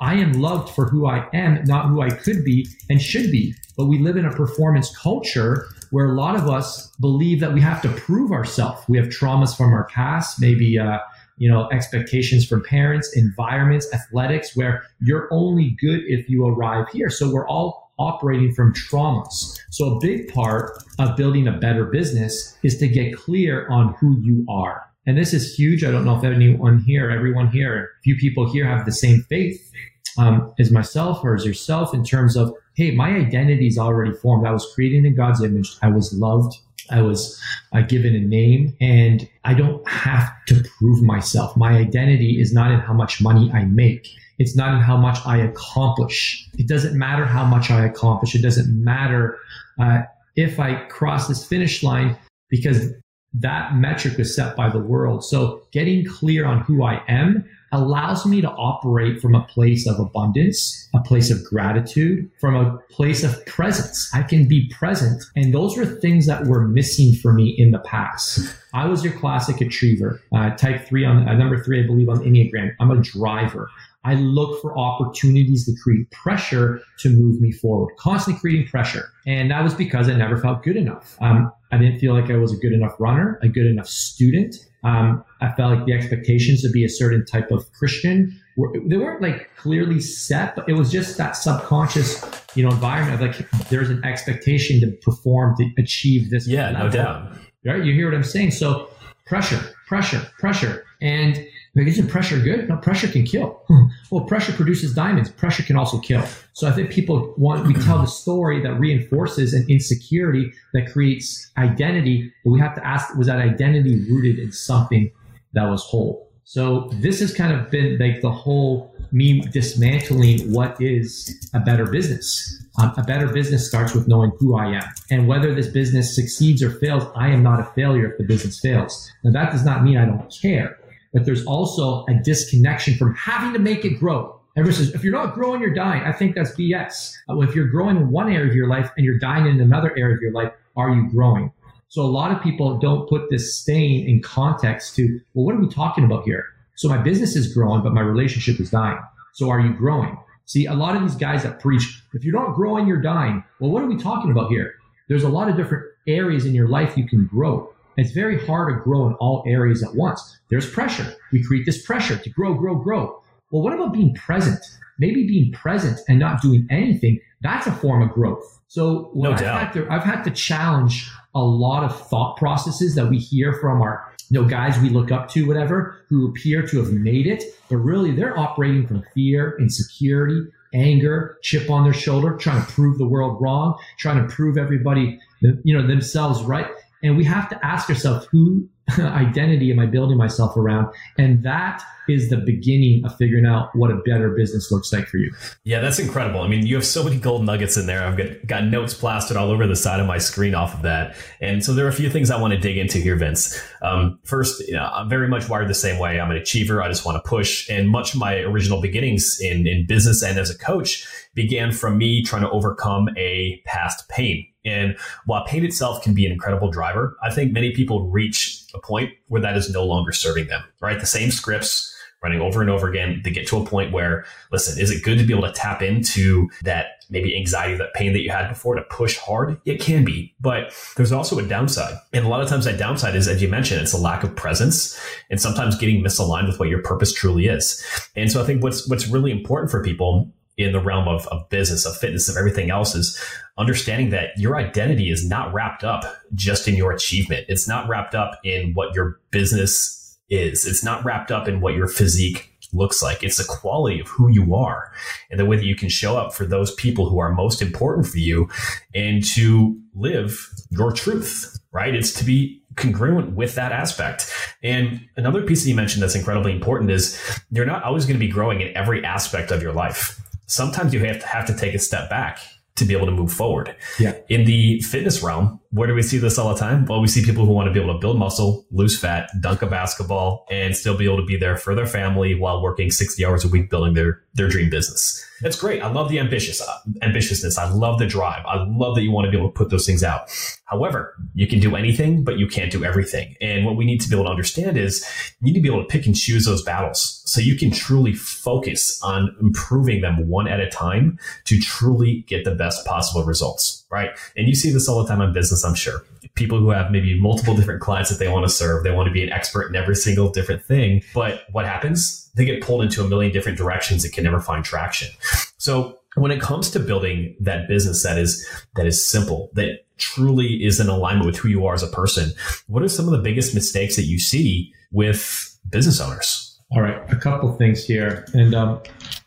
[0.00, 3.54] I am loved for who I am, not who I could be and should be.
[3.76, 7.60] But we live in a performance culture where a lot of us believe that we
[7.60, 8.82] have to prove ourselves.
[8.88, 10.98] We have traumas from our past, maybe uh,
[11.36, 17.10] you know expectations from parents, environments, athletics, where you're only good if you arrive here.
[17.10, 19.58] So we're all operating from traumas.
[19.70, 24.18] So a big part of building a better business is to get clear on who
[24.22, 24.82] you are.
[25.06, 25.84] And this is huge.
[25.84, 29.22] I don't know if anyone here, everyone here, a few people here have the same
[29.28, 29.70] faith
[30.16, 34.46] um, as myself or as yourself in terms of hey, my identity is already formed.
[34.46, 35.76] I was created in God's image.
[35.82, 36.56] I was loved.
[36.90, 37.40] I was
[37.72, 41.56] uh, given a name and I don't have to prove myself.
[41.56, 44.08] My identity is not in how much money I make.
[44.38, 46.48] It's not in how much I accomplish.
[46.58, 48.34] It doesn't matter how much I accomplish.
[48.34, 49.38] It doesn't matter
[49.78, 50.02] uh,
[50.36, 52.16] if I cross this finish line
[52.48, 52.92] because
[53.34, 55.24] that metric was set by the world.
[55.24, 59.98] So getting clear on who I am allows me to operate from a place of
[59.98, 64.10] abundance, a place of gratitude, from a place of presence.
[64.14, 65.22] I can be present.
[65.34, 68.40] And those were things that were missing for me in the past.
[68.74, 72.18] I was your classic achiever, uh, type three on uh, number three, I believe on
[72.18, 72.74] Enneagram.
[72.80, 73.68] I'm a driver.
[74.04, 79.08] I look for opportunities to create pressure to move me forward, constantly creating pressure.
[79.26, 81.16] And that was because I never felt good enough.
[81.20, 84.56] Um, I didn't feel like I was a good enough runner, a good enough student.
[84.84, 88.96] Um, I felt like the expectations to be a certain type of Christian were, they
[88.96, 93.68] weren't like clearly set, but it was just that subconscious, you know, environment of like
[93.68, 96.48] there's an expectation to perform to achieve this.
[96.48, 96.86] Yeah, level.
[96.86, 97.32] no doubt.
[97.64, 97.84] Right?
[97.84, 98.50] You hear what I'm saying?
[98.50, 98.90] So
[99.24, 102.68] pressure, pressure, pressure, and like, isn't pressure good?
[102.68, 103.62] No, pressure can kill.
[104.10, 105.30] well, pressure produces diamonds.
[105.30, 106.22] Pressure can also kill.
[106.52, 111.50] So I think people want, we tell the story that reinforces an insecurity that creates
[111.56, 115.10] identity, but we have to ask, was that identity rooted in something
[115.54, 116.28] that was whole?
[116.44, 121.86] So this has kind of been like the whole me dismantling what is a better
[121.86, 122.62] business.
[122.78, 124.84] Um, a better business starts with knowing who I am.
[125.10, 128.60] And whether this business succeeds or fails, I am not a failure if the business
[128.60, 129.10] fails.
[129.24, 130.78] Now that does not mean I don't care
[131.12, 134.38] but there's also a disconnection from having to make it grow.
[134.56, 136.02] Everyone says, if you're not growing, you're dying.
[136.02, 137.12] I think that's BS.
[137.28, 139.96] Uh, if you're growing in one area of your life and you're dying in another
[139.96, 141.52] area of your life, are you growing?
[141.88, 145.60] So a lot of people don't put this stain in context to, well, what are
[145.60, 146.44] we talking about here?
[146.74, 148.98] So my business is growing, but my relationship is dying.
[149.34, 150.18] So are you growing?
[150.46, 153.44] See, a lot of these guys that preach, if you're not growing, you're dying.
[153.60, 154.74] Well, what are we talking about here?
[155.08, 157.72] There's a lot of different areas in your life you can grow.
[157.96, 160.38] It's very hard to grow in all areas at once.
[160.48, 161.14] There's pressure.
[161.32, 163.22] We create this pressure to grow, grow, grow.
[163.50, 164.60] Well, what about being present?
[164.98, 168.60] Maybe being present and not doing anything, that's a form of growth.
[168.68, 169.60] So no I've, doubt.
[169.60, 173.82] Had to, I've had to challenge a lot of thought processes that we hear from
[173.82, 177.44] our you know, guys we look up to, whatever, who appear to have made it,
[177.68, 182.96] but really they're operating from fear, insecurity, anger, chip on their shoulder, trying to prove
[182.96, 186.66] the world wrong, trying to prove everybody, you know, themselves right.
[187.02, 190.92] And we have to ask ourselves, who identity am I building myself around?
[191.18, 195.18] And that is the beginning of figuring out what a better business looks like for
[195.18, 195.32] you.
[195.64, 196.40] Yeah, that's incredible.
[196.40, 198.04] I mean, you have so many gold nuggets in there.
[198.04, 201.16] I've got, got notes plastered all over the side of my screen off of that.
[201.40, 203.60] And so there are a few things I want to dig into here, Vince.
[203.82, 206.20] Um, first, you know, I'm very much wired the same way.
[206.20, 206.82] I'm an achiever.
[206.82, 207.68] I just want to push.
[207.70, 211.98] And much of my original beginnings in, in business and as a coach began from
[211.98, 214.46] me trying to overcome a past pain.
[214.64, 214.96] And
[215.26, 219.12] while pain itself can be an incredible driver, I think many people reach a point
[219.28, 221.00] where that is no longer serving them, right?
[221.00, 221.88] The same scripts
[222.22, 223.20] running over and over again.
[223.24, 225.82] They get to a point where, listen, is it good to be able to tap
[225.82, 229.60] into that maybe anxiety, that pain that you had before to push hard?
[229.64, 231.96] It can be, but there's also a downside.
[232.12, 234.36] And a lot of times that downside is, as you mentioned, it's a lack of
[234.36, 234.98] presence
[235.30, 237.84] and sometimes getting misaligned with what your purpose truly is.
[238.14, 241.48] And so I think what's, what's really important for people in the realm of, of
[241.48, 243.18] business, of fitness, of everything else is
[243.58, 247.46] understanding that your identity is not wrapped up just in your achievement.
[247.48, 250.66] It's not wrapped up in what your business is.
[250.66, 253.22] It's not wrapped up in what your physique looks like.
[253.22, 254.92] It's the quality of who you are
[255.30, 258.06] and the way that you can show up for those people who are most important
[258.06, 258.48] for you
[258.94, 261.94] and to live your truth, right?
[261.94, 264.32] It's to be congruent with that aspect.
[264.62, 268.26] And another piece that you mentioned that's incredibly important is you're not always going to
[268.26, 270.18] be growing in every aspect of your life.
[270.52, 272.38] Sometimes you have to have to take a step back
[272.74, 273.74] to be able to move forward.
[273.98, 274.16] Yeah.
[274.28, 276.84] In the fitness realm, where do we see this all the time?
[276.84, 279.62] Well, we see people who want to be able to build muscle, lose fat, dunk
[279.62, 283.24] a basketball, and still be able to be there for their family while working 60
[283.24, 285.26] hours a week building their, their dream business.
[285.40, 285.82] That's great.
[285.82, 287.58] I love the ambitious uh, ambitiousness.
[287.58, 288.44] I love the drive.
[288.46, 290.30] I love that you want to be able to put those things out.
[290.66, 293.36] However, you can do anything, but you can't do everything.
[293.40, 295.06] And what we need to be able to understand is
[295.40, 298.12] you need to be able to pick and choose those battles so you can truly
[298.12, 303.86] focus on improving them one at a time to truly get the best possible results.
[303.90, 304.10] Right.
[304.36, 306.04] And you see this all the time in business, I'm sure.
[306.34, 309.12] People who have maybe multiple different clients that they want to serve, they want to
[309.14, 311.02] be an expert in every single different thing.
[311.14, 312.30] But what happens?
[312.34, 315.08] They get pulled into a million different directions and can never find traction.
[315.56, 320.66] So when it comes to building that business that is that is simple, that truly
[320.66, 322.32] is in alignment with who you are as a person,
[322.66, 326.51] what are some of the biggest mistakes that you see with business owners?
[326.74, 328.80] All right, a couple things here, and um,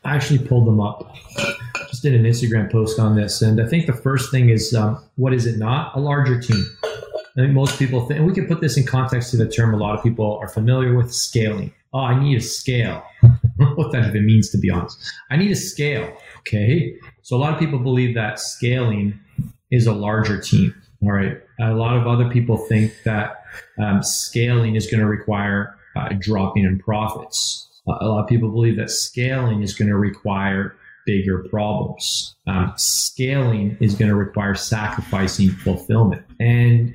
[0.03, 1.15] I actually pulled them up.
[1.89, 5.03] Just did an Instagram post on this, and I think the first thing is um,
[5.15, 5.95] what is it not?
[5.95, 6.65] A larger team.
[6.83, 9.75] I think most people think, and we can put this in context to the term
[9.75, 11.71] a lot of people are familiar with scaling.
[11.93, 13.03] Oh, I need a scale.
[13.75, 14.97] what that even means, to be honest.
[15.29, 16.17] I need a scale.
[16.39, 16.95] Okay.
[17.21, 19.19] So a lot of people believe that scaling
[19.69, 20.73] is a larger team.
[21.03, 21.39] All right.
[21.59, 23.43] A lot of other people think that
[23.77, 27.67] um, scaling is going to require uh, dropping in profits.
[27.87, 32.35] Uh, a lot of people believe that scaling is going to require bigger problems.
[32.47, 36.23] Um, scaling is going to require sacrificing fulfillment.
[36.39, 36.93] And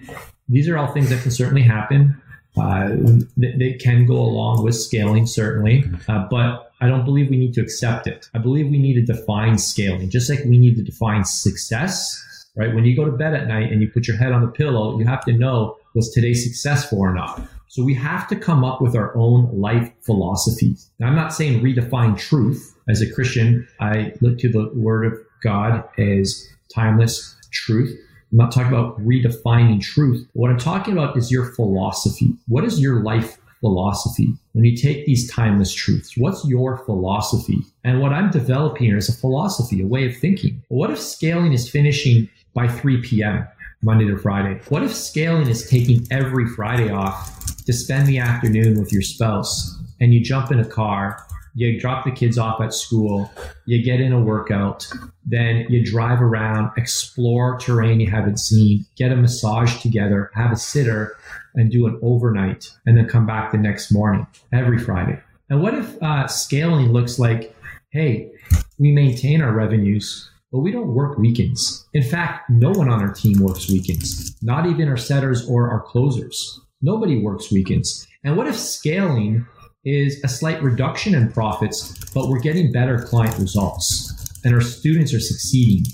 [0.48, 2.20] these are all things that can certainly happen.
[2.56, 2.96] Uh,
[3.36, 7.54] they, they, can go along with scaling, certainly, uh, but I don't believe we need
[7.54, 8.28] to accept it.
[8.34, 12.74] I believe we need to define scaling, just like we need to define success, right?
[12.74, 14.98] When you go to bed at night and you put your head on the pillow,
[14.98, 17.40] you have to know was today successful or not.
[17.70, 20.74] So we have to come up with our own life philosophy.
[20.98, 22.74] Now, I'm not saying redefine truth.
[22.88, 27.96] As a Christian, I look to the word of God as timeless truth.
[28.32, 30.26] I'm not talking about redefining truth.
[30.32, 32.34] What I'm talking about is your philosophy.
[32.48, 34.34] What is your life philosophy?
[34.50, 37.58] When you take these timeless truths, what's your philosophy?
[37.84, 40.60] And what I'm developing here is a philosophy, a way of thinking.
[40.70, 43.46] What if scaling is finishing by 3 p.m.
[43.80, 44.60] Monday to Friday?
[44.70, 49.78] What if scaling is taking every Friday off to spend the afternoon with your spouse
[50.00, 53.30] and you jump in a car you drop the kids off at school,
[53.66, 54.88] you get in a workout,
[55.24, 60.56] then you drive around, explore terrain you haven't seen, get a massage together, have a
[60.56, 61.16] sitter,
[61.54, 65.18] and do an overnight, and then come back the next morning every Friday.
[65.48, 67.54] And what if uh, scaling looks like,
[67.90, 68.30] hey,
[68.78, 71.88] we maintain our revenues, but we don't work weekends.
[71.92, 75.80] In fact, no one on our team works weekends, not even our setters or our
[75.80, 76.60] closers.
[76.82, 78.06] Nobody works weekends.
[78.24, 79.46] And what if scaling
[79.84, 85.12] is a slight reduction in profits, but we're getting better client results and our students
[85.14, 85.84] are succeeding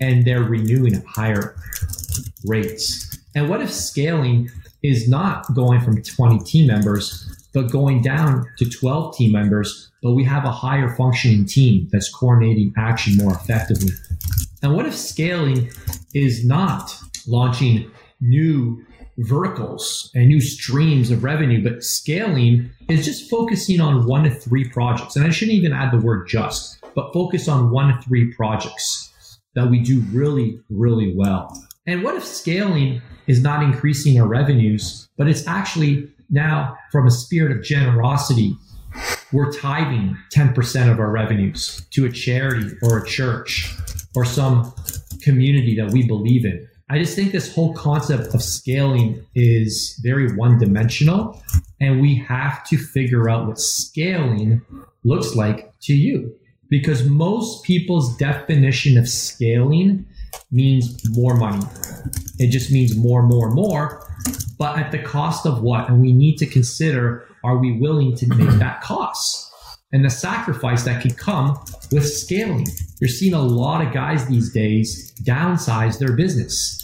[0.00, 1.56] and they're renewing at higher
[2.46, 3.18] rates.
[3.34, 4.50] And what if scaling
[4.82, 10.12] is not going from 20 team members but going down to 12 team members, but
[10.12, 13.92] we have a higher functioning team that's coordinating action more effectively.
[14.62, 15.70] And what if scaling
[16.14, 18.84] is not launching new
[19.18, 24.68] verticals and new streams of revenue, but scaling is just focusing on one to three
[24.68, 25.16] projects.
[25.16, 29.40] And I shouldn't even add the word just, but focus on one to three projects
[29.54, 31.56] that we do really, really well.
[31.86, 37.10] And what if scaling is not increasing our revenues, but it's actually now from a
[37.10, 38.56] spirit of generosity,
[39.32, 43.74] we're tithing 10% of our revenues to a charity or a church
[44.14, 44.72] or some
[45.22, 46.68] community that we believe in.
[46.90, 51.42] I just think this whole concept of scaling is very one dimensional,
[51.80, 54.60] and we have to figure out what scaling
[55.02, 56.34] looks like to you.
[56.68, 60.04] Because most people's definition of scaling
[60.50, 61.64] means more money.
[62.38, 64.06] It just means more, more, more,
[64.58, 65.88] but at the cost of what?
[65.88, 69.52] And we need to consider are we willing to make that cost?
[69.92, 71.58] And the sacrifice that could come
[71.92, 72.66] with scaling.
[73.04, 76.80] You're seeing a lot of guys these days downsize their business.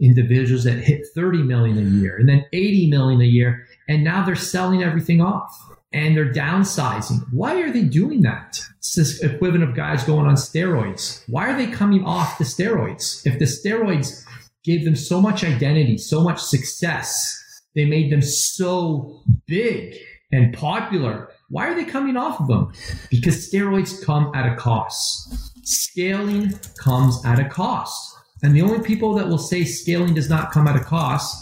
[0.00, 4.24] Individuals that hit 30 million a year and then 80 million a year, and now
[4.24, 5.54] they're selling everything off
[5.92, 7.18] and they're downsizing.
[7.32, 8.62] Why are they doing that?
[8.78, 11.22] It's this equivalent of guys going on steroids.
[11.28, 13.26] Why are they coming off the steroids?
[13.26, 14.24] If the steroids
[14.64, 17.38] gave them so much identity, so much success,
[17.74, 19.98] they made them so big
[20.32, 21.28] and popular.
[21.52, 22.72] Why are they coming off of them?
[23.10, 25.30] Because steroids come at a cost.
[25.66, 28.16] Scaling comes at a cost.
[28.42, 31.36] And the only people that will say scaling does not come at a cost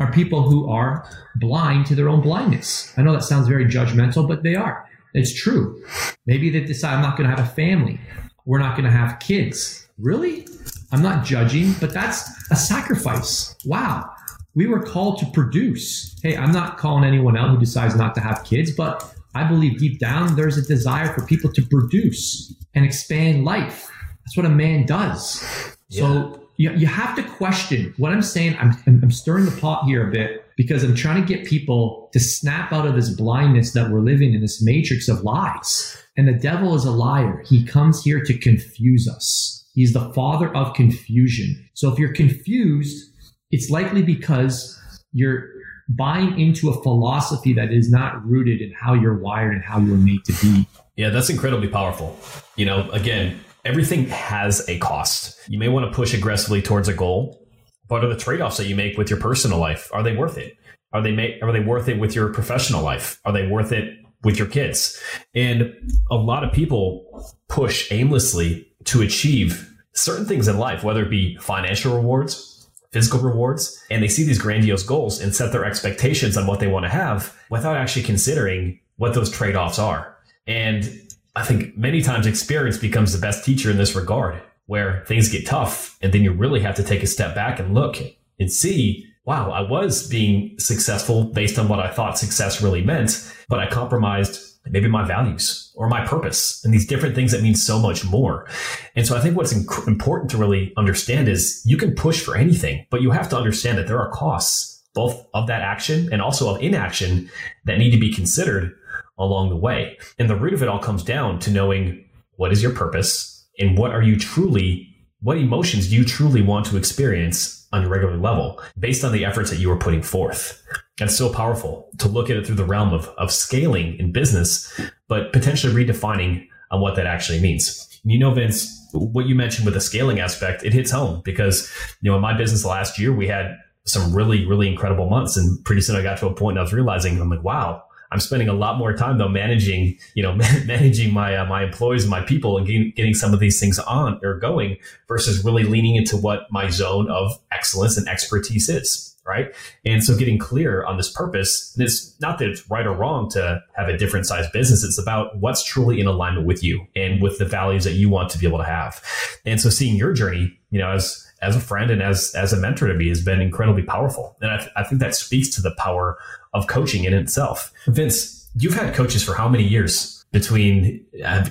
[0.00, 2.90] are people who are blind to their own blindness.
[2.96, 4.88] I know that sounds very judgmental, but they are.
[5.12, 5.84] It's true.
[6.24, 8.00] Maybe they decide I'm not going to have a family.
[8.46, 9.86] We're not going to have kids.
[9.98, 10.48] Really?
[10.90, 13.54] I'm not judging, but that's a sacrifice.
[13.66, 14.10] Wow.
[14.54, 16.18] We were called to produce.
[16.22, 19.78] Hey, I'm not calling anyone out who decides not to have kids, but I believe
[19.78, 23.90] deep down there's a desire for people to produce and expand life.
[24.24, 25.42] That's what a man does.
[25.88, 26.00] Yeah.
[26.00, 28.56] So you, you have to question what I'm saying.
[28.58, 32.20] I'm, I'm stirring the pot here a bit because I'm trying to get people to
[32.20, 35.96] snap out of this blindness that we're living in this matrix of lies.
[36.16, 37.42] And the devil is a liar.
[37.46, 39.64] He comes here to confuse us.
[39.74, 41.66] He's the father of confusion.
[41.74, 43.10] So if you're confused,
[43.50, 44.78] it's likely because
[45.12, 45.48] you're
[45.90, 49.96] buying into a philosophy that is not rooted in how you're wired and how you're
[49.96, 50.66] made to be.
[50.96, 52.18] Yeah, that's incredibly powerful.
[52.56, 55.38] You know, again, everything has a cost.
[55.48, 57.44] You may want to push aggressively towards a goal.
[57.88, 59.90] What are the trade-offs that you make with your personal life?
[59.92, 60.56] Are they worth it?
[60.92, 63.20] Are they make, are they worth it with your professional life?
[63.24, 65.00] Are they worth it with your kids?
[65.34, 65.74] And
[66.10, 71.36] a lot of people push aimlessly to achieve certain things in life, whether it be
[71.36, 72.59] financial rewards,
[72.92, 76.66] physical rewards, and they see these grandiose goals and set their expectations on what they
[76.66, 80.16] want to have without actually considering what those trade-offs are.
[80.46, 80.90] And
[81.36, 85.46] I think many times experience becomes the best teacher in this regard, where things get
[85.46, 87.96] tough and then you really have to take a step back and look
[88.38, 93.32] and see, wow, I was being successful based on what I thought success really meant,
[93.48, 97.54] but I compromised maybe my values or my purpose and these different things that mean
[97.54, 98.46] so much more.
[98.94, 102.36] And so I think what's inc- important to really understand is you can push for
[102.36, 106.20] anything, but you have to understand that there are costs both of that action and
[106.20, 107.30] also of inaction
[107.64, 108.74] that need to be considered
[109.18, 109.96] along the way.
[110.18, 112.04] And the root of it all comes down to knowing
[112.36, 114.88] what is your purpose and what are you truly,
[115.20, 119.24] what emotions do you truly want to experience on a regular level based on the
[119.24, 120.62] efforts that you are putting forth.
[121.00, 124.70] That's so powerful to look at it through the realm of, of scaling in business,
[125.08, 127.88] but potentially redefining on what that actually means.
[128.04, 132.10] You know, Vince, what you mentioned with the scaling aspect, it hits home because, you
[132.10, 135.36] know, in my business last year, we had some really, really incredible months.
[135.36, 137.82] And pretty soon I got to a point and I was realizing, I'm like, wow,
[138.12, 140.34] I'm spending a lot more time though managing, you know,
[140.66, 143.78] managing my uh, my employees and my people and getting, getting some of these things
[143.78, 144.76] on or going
[145.08, 149.16] versus really leaning into what my zone of excellence and expertise is.
[149.30, 149.54] Right.
[149.84, 153.30] And so getting clear on this purpose, and it's not that it's right or wrong
[153.30, 154.82] to have a different size business.
[154.82, 158.30] It's about what's truly in alignment with you and with the values that you want
[158.30, 159.00] to be able to have.
[159.46, 162.56] And so seeing your journey, you know, as as a friend and as as a
[162.56, 164.36] mentor to me has been incredibly powerful.
[164.40, 166.18] And I, th- I think that speaks to the power
[166.52, 167.72] of coaching in itself.
[167.86, 171.04] Vince, you've had coaches for how many years between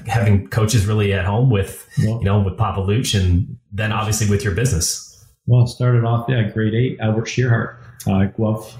[0.05, 4.29] having coaches really at home with, well, you know, with Papa Luch and then obviously
[4.29, 5.08] with your business?
[5.49, 8.77] Well, it started off, yeah, grade eight, Albert Shearhart, uh, Guelph.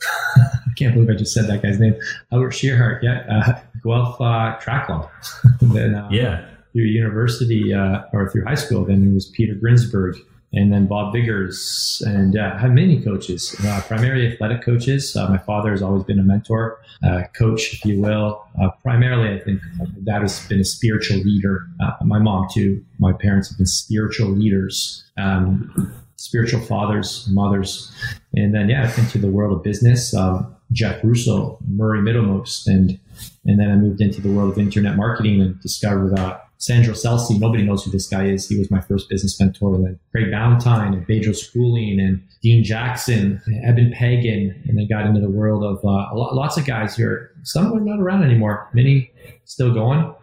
[0.36, 1.94] I can't believe I just said that guy's name.
[2.32, 5.08] Albert Shearhart, yeah, uh, Guelph uh, track club.
[5.60, 6.44] then, uh, yeah.
[6.72, 10.18] Through university uh, or through high school, then it was Peter Grinsberg
[10.52, 15.14] and then Bob Biggers, and uh, I have many coaches, uh, primarily athletic coaches.
[15.14, 18.42] Uh, my father has always been a mentor, uh, coach, if you will.
[18.60, 19.60] Uh, primarily, I think
[20.04, 21.66] that has been a spiritual leader.
[21.80, 22.82] Uh, my mom, too.
[22.98, 27.90] My parents have been spiritual leaders, um, spiritual fathers, mothers.
[28.34, 30.14] And then, yeah, into the world of business.
[30.14, 32.98] Um, Jeff Russo, Murray Middlemost, and
[33.46, 37.40] and then I moved into the world of internet marketing and discovered uh, Sandro Celsi.
[37.40, 38.48] Nobody knows who this guy is.
[38.48, 39.78] He was my first business mentor.
[39.78, 45.20] Then Craig Ballantyne and Pedro Schooling and Dean Jackson, Eben Pagan, and then got into
[45.20, 47.32] the world of uh, lots of guys here.
[47.44, 48.68] Some are not around anymore.
[48.74, 49.10] Many
[49.44, 50.14] still going.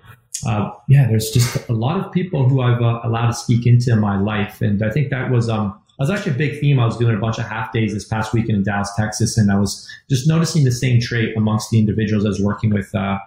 [0.46, 3.96] Uh, yeah, there's just a lot of people who I've uh, allowed to speak into
[3.96, 6.80] my life, and I think that was um, was actually a big theme.
[6.80, 9.52] I was doing a bunch of half days this past weekend in Dallas, Texas, and
[9.52, 13.20] I was just noticing the same trait amongst the individuals I was working with, uh,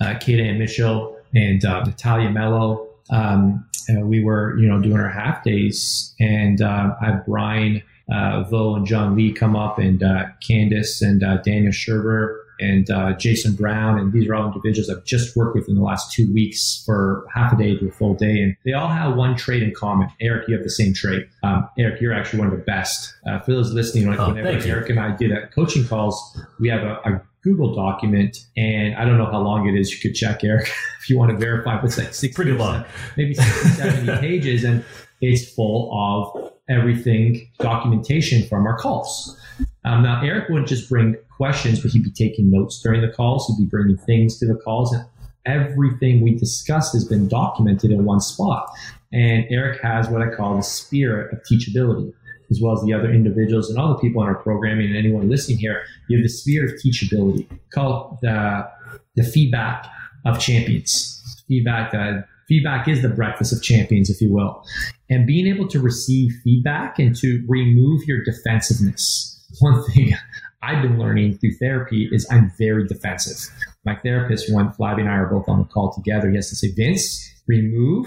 [0.00, 2.88] uh, Kate and Mitchell and uh, Natalia Mello.
[3.10, 3.66] Um,
[4.02, 8.76] we were, you know, doing our half days, and uh, I had Brian uh, Vo
[8.76, 13.54] and John Lee come up, and uh, Candice and uh, Daniel Sherber and uh, Jason
[13.54, 16.82] Brown, and these are all individuals I've just worked with in the last two weeks
[16.84, 19.72] for half a day to a full day, and they all have one trait in
[19.74, 20.08] common.
[20.20, 21.26] Eric, you have the same trait.
[21.42, 23.14] Um, Eric, you're actually one of the best.
[23.26, 26.68] Uh, for those listening, like oh, whenever Eric and I do that coaching calls, we
[26.68, 29.90] have a, a Google document, and I don't know how long it is.
[29.92, 30.66] You could check, Eric,
[31.00, 31.80] if you want to verify.
[31.80, 32.84] What's like six, pretty long,
[33.16, 34.84] maybe 60, 70 pages, and
[35.20, 39.39] it's full of everything documentation from our calls.
[39.84, 43.46] Um, now, Eric wouldn't just bring questions, but he'd be taking notes during the calls.
[43.46, 45.04] He'd be bringing things to the calls, and
[45.46, 48.70] everything we discussed has been documented in one spot.
[49.12, 52.12] And Eric has what I call the spirit of teachability,
[52.50, 55.28] as well as the other individuals and all the people in our programming and anyone
[55.28, 55.82] listening here.
[56.08, 58.68] You have the spirit of teachability, called the
[59.16, 59.86] the feedback
[60.24, 61.16] of champions.
[61.48, 64.64] Feedback that feedback is the breakfast of champions, if you will.
[65.08, 69.29] And being able to receive feedback and to remove your defensiveness.
[69.58, 70.14] One thing
[70.62, 73.52] I've been learning through therapy is I'm very defensive.
[73.84, 76.56] My therapist, when Flavia and I are both on the call together, he has to
[76.56, 78.06] say, Vince, remove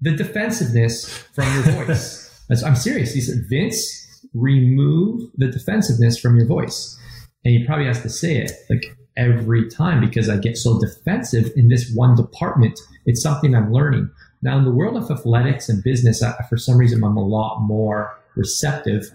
[0.00, 2.26] the defensiveness from your voice.
[2.64, 3.12] I'm serious.
[3.12, 6.98] He said, Vince, remove the defensiveness from your voice.
[7.44, 11.52] And he probably has to say it like every time because I get so defensive
[11.56, 12.78] in this one department.
[13.06, 14.10] It's something I'm learning.
[14.42, 17.60] Now, in the world of athletics and business, I, for some reason, I'm a lot
[17.60, 19.10] more receptive.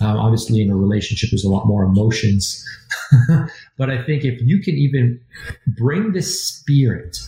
[0.00, 2.64] Um, obviously, in a relationship, there's a lot more emotions.
[3.78, 5.20] but I think if you can even
[5.66, 7.18] bring this spirit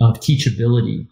[0.00, 1.06] of teachability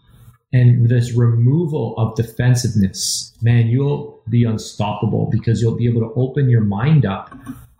[0.53, 6.49] and this removal of defensiveness, man, you'll be unstoppable because you'll be able to open
[6.49, 7.33] your mind up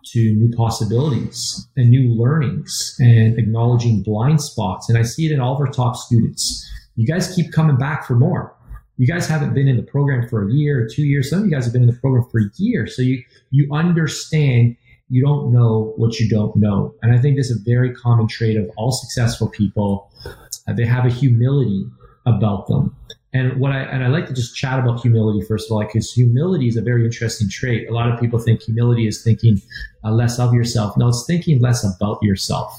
[0.04, 4.88] to new possibilities and new learnings and acknowledging blind spots.
[4.88, 6.68] And I see it in all of our top students.
[6.96, 8.54] You guys keep coming back for more.
[8.98, 11.30] You guys haven't been in the program for a year or two years.
[11.30, 12.94] Some of you guys have been in the program for years.
[12.94, 14.76] So you, you understand
[15.12, 16.94] you don't know what you don't know.
[17.02, 20.10] And I think this is a very common trait of all successful people.
[20.66, 21.84] Uh, they have a humility
[22.24, 22.96] about them.
[23.34, 26.10] And what I and I like to just chat about humility first of all, because
[26.12, 27.88] humility is a very interesting trait.
[27.90, 29.60] A lot of people think humility is thinking
[30.02, 30.96] uh, less of yourself.
[30.96, 32.72] No, it's thinking less about yourself.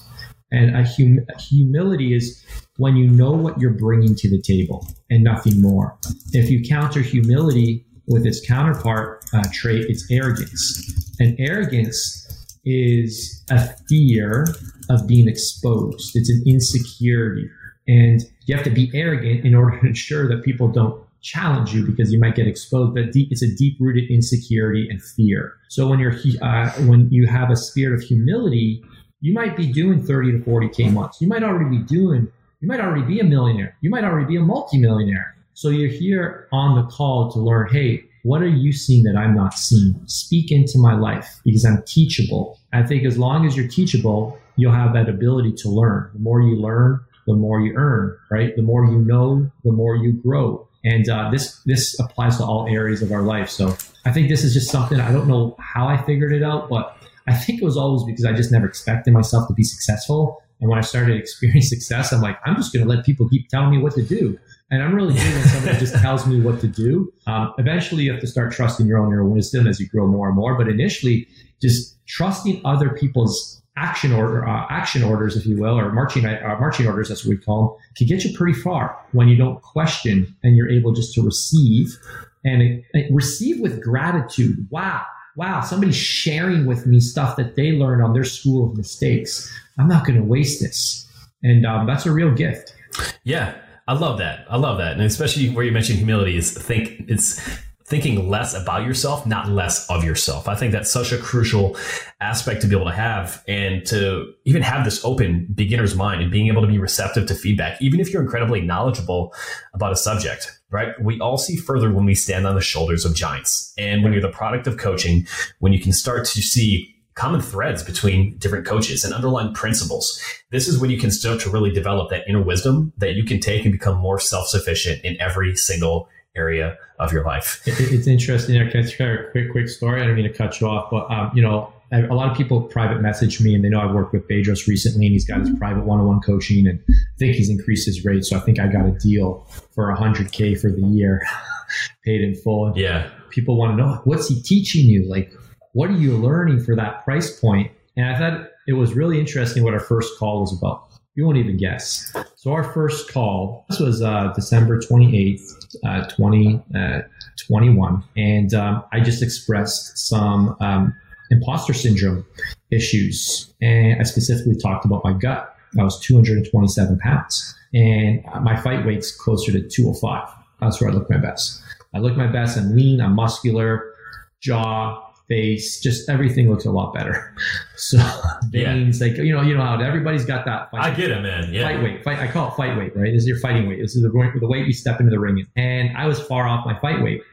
[0.51, 2.43] And a hum- humility is
[2.77, 5.97] when you know what you're bringing to the table and nothing more.
[6.31, 11.15] If you counter humility with its counterpart uh, trait, it's arrogance.
[11.19, 12.19] And arrogance
[12.65, 14.47] is a fear
[14.89, 16.15] of being exposed.
[16.15, 17.49] It's an insecurity
[17.87, 21.85] and you have to be arrogant in order to ensure that people don't challenge you
[21.85, 22.93] because you might get exposed.
[22.93, 25.53] But it's a deep rooted insecurity and fear.
[25.69, 28.83] So when you're uh, when you have a spirit of humility,
[29.21, 31.21] you might be doing 30 to 40k months.
[31.21, 32.31] You might already be doing.
[32.63, 33.75] You might already be a millionaire.
[33.81, 35.35] You might already be a multimillionaire.
[35.53, 37.67] So you're here on the call to learn.
[37.69, 39.99] Hey, what are you seeing that I'm not seeing?
[40.05, 42.57] Speak into my life because I'm teachable.
[42.71, 46.09] I think as long as you're teachable, you'll have that ability to learn.
[46.13, 48.55] The more you learn, the more you earn, right?
[48.55, 50.65] The more you know, the more you grow.
[50.85, 53.49] And uh, this this applies to all areas of our life.
[53.49, 56.69] So I think this is just something I don't know how I figured it out,
[56.69, 56.95] but
[57.27, 60.42] I think it was always because I just never expected myself to be successful.
[60.63, 63.49] And when I started experiencing success, I'm like, I'm just going to let people keep
[63.49, 64.39] telling me what to do.
[64.71, 67.11] And I'm really good when somebody just tells me what to do.
[67.27, 70.27] Um, eventually, you have to start trusting your own inner wisdom as you grow more
[70.27, 70.57] and more.
[70.57, 71.27] But initially,
[71.61, 76.57] just trusting other people's action order, uh, action orders, if you will, or marching uh,
[76.59, 79.61] marching orders, that's what we call them, can get you pretty far when you don't
[79.61, 81.97] question and you're able just to receive
[82.45, 84.67] and it, it receive with gratitude.
[84.69, 85.03] Wow,
[85.35, 89.51] wow, somebody's sharing with me stuff that they learned on their school of mistakes.
[89.77, 91.07] I'm not going to waste this,
[91.41, 92.75] and um, that's a real gift.
[93.23, 93.55] Yeah,
[93.87, 94.45] I love that.
[94.49, 97.41] I love that, and especially where you mentioned humility is think it's
[97.85, 100.47] thinking less about yourself, not less of yourself.
[100.47, 101.77] I think that's such a crucial
[102.21, 106.31] aspect to be able to have and to even have this open beginner's mind and
[106.31, 109.33] being able to be receptive to feedback, even if you're incredibly knowledgeable
[109.73, 110.99] about a subject, right?
[110.99, 113.73] We all see further when we stand on the shoulders of giants.
[113.77, 115.27] And when you're the product of coaching,
[115.59, 120.19] when you can start to see common threads between different coaches and underlying principles.
[120.49, 123.39] This is when you can start to really develop that inner wisdom that you can
[123.39, 127.61] take and become more self sufficient in every single area of your life.
[127.67, 128.59] it's interesting.
[128.59, 130.01] I can share a quick, quick story.
[130.01, 132.61] I don't mean to cut you off, but um, you know, a lot of people
[132.61, 135.51] private message me and they know I've worked with Bedros recently and he's got his
[135.57, 138.25] private one-on-one coaching and I think he's increased his rate.
[138.25, 141.21] So I think I got a deal for 100K for the year
[142.05, 142.73] paid in full.
[142.75, 143.09] Yeah.
[143.29, 145.07] People want to know, what's he teaching you?
[145.07, 145.31] Like,
[145.73, 147.71] what are you learning for that price point?
[147.95, 150.87] And I thought it was really interesting what our first call was about.
[151.15, 152.11] You won't even guess.
[152.37, 155.41] So our first call, this was uh, December 28th,
[155.85, 157.93] uh, 2021.
[157.93, 160.95] Uh, and um, I just expressed some um,
[161.33, 162.25] imposter syndrome
[162.71, 163.53] issues.
[163.61, 165.55] And I specifically talked about my gut.
[165.79, 170.29] I was 227 pounds and my fight weight's closer to 205.
[170.61, 171.61] That's where I look my best.
[171.93, 172.57] I look my best.
[172.57, 173.93] I'm lean, I'm muscular,
[174.39, 177.35] jaw, face, just everything looks a lot better.
[177.75, 177.97] So
[178.49, 179.07] veins, yeah.
[179.07, 180.71] like you know, you know how everybody's got that.
[180.71, 181.51] Fight I get it, man.
[181.51, 181.67] Yeah.
[181.67, 182.01] Fight weight.
[182.01, 182.19] Fight.
[182.19, 182.95] I call it fight weight.
[182.95, 183.11] Right.
[183.11, 183.81] This is your fighting weight.
[183.81, 184.09] This is the,
[184.39, 185.47] the weight you step into the ring in.
[185.61, 187.21] And I was far off my fight weight.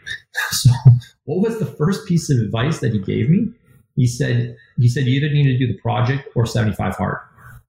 [0.50, 0.70] So
[1.24, 3.52] what was the first piece of advice that he gave me?
[3.96, 7.18] He said he said you either need to do the project or 75 hard.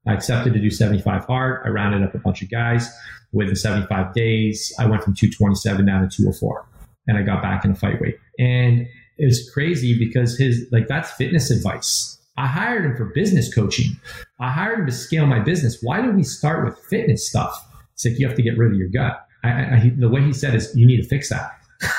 [0.08, 1.62] I accepted to do 75 hard.
[1.66, 2.90] I rounded up a bunch of guys.
[3.34, 6.66] Within 75 days, I went from 227 down to 204
[7.08, 8.18] and I got back in a fight weight.
[8.40, 12.18] And it was crazy because his like that's fitness advice.
[12.38, 13.98] I hired him for business coaching.
[14.40, 15.80] I hired him to scale my business.
[15.82, 17.56] Why did we start with fitness stuff?
[17.94, 19.26] It's like you have to get rid of your gut.
[19.44, 21.52] I, I, the way he said is you need to fix that.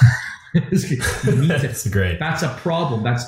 [0.54, 2.18] that's great.
[2.18, 3.02] That's a problem.
[3.02, 3.24] That's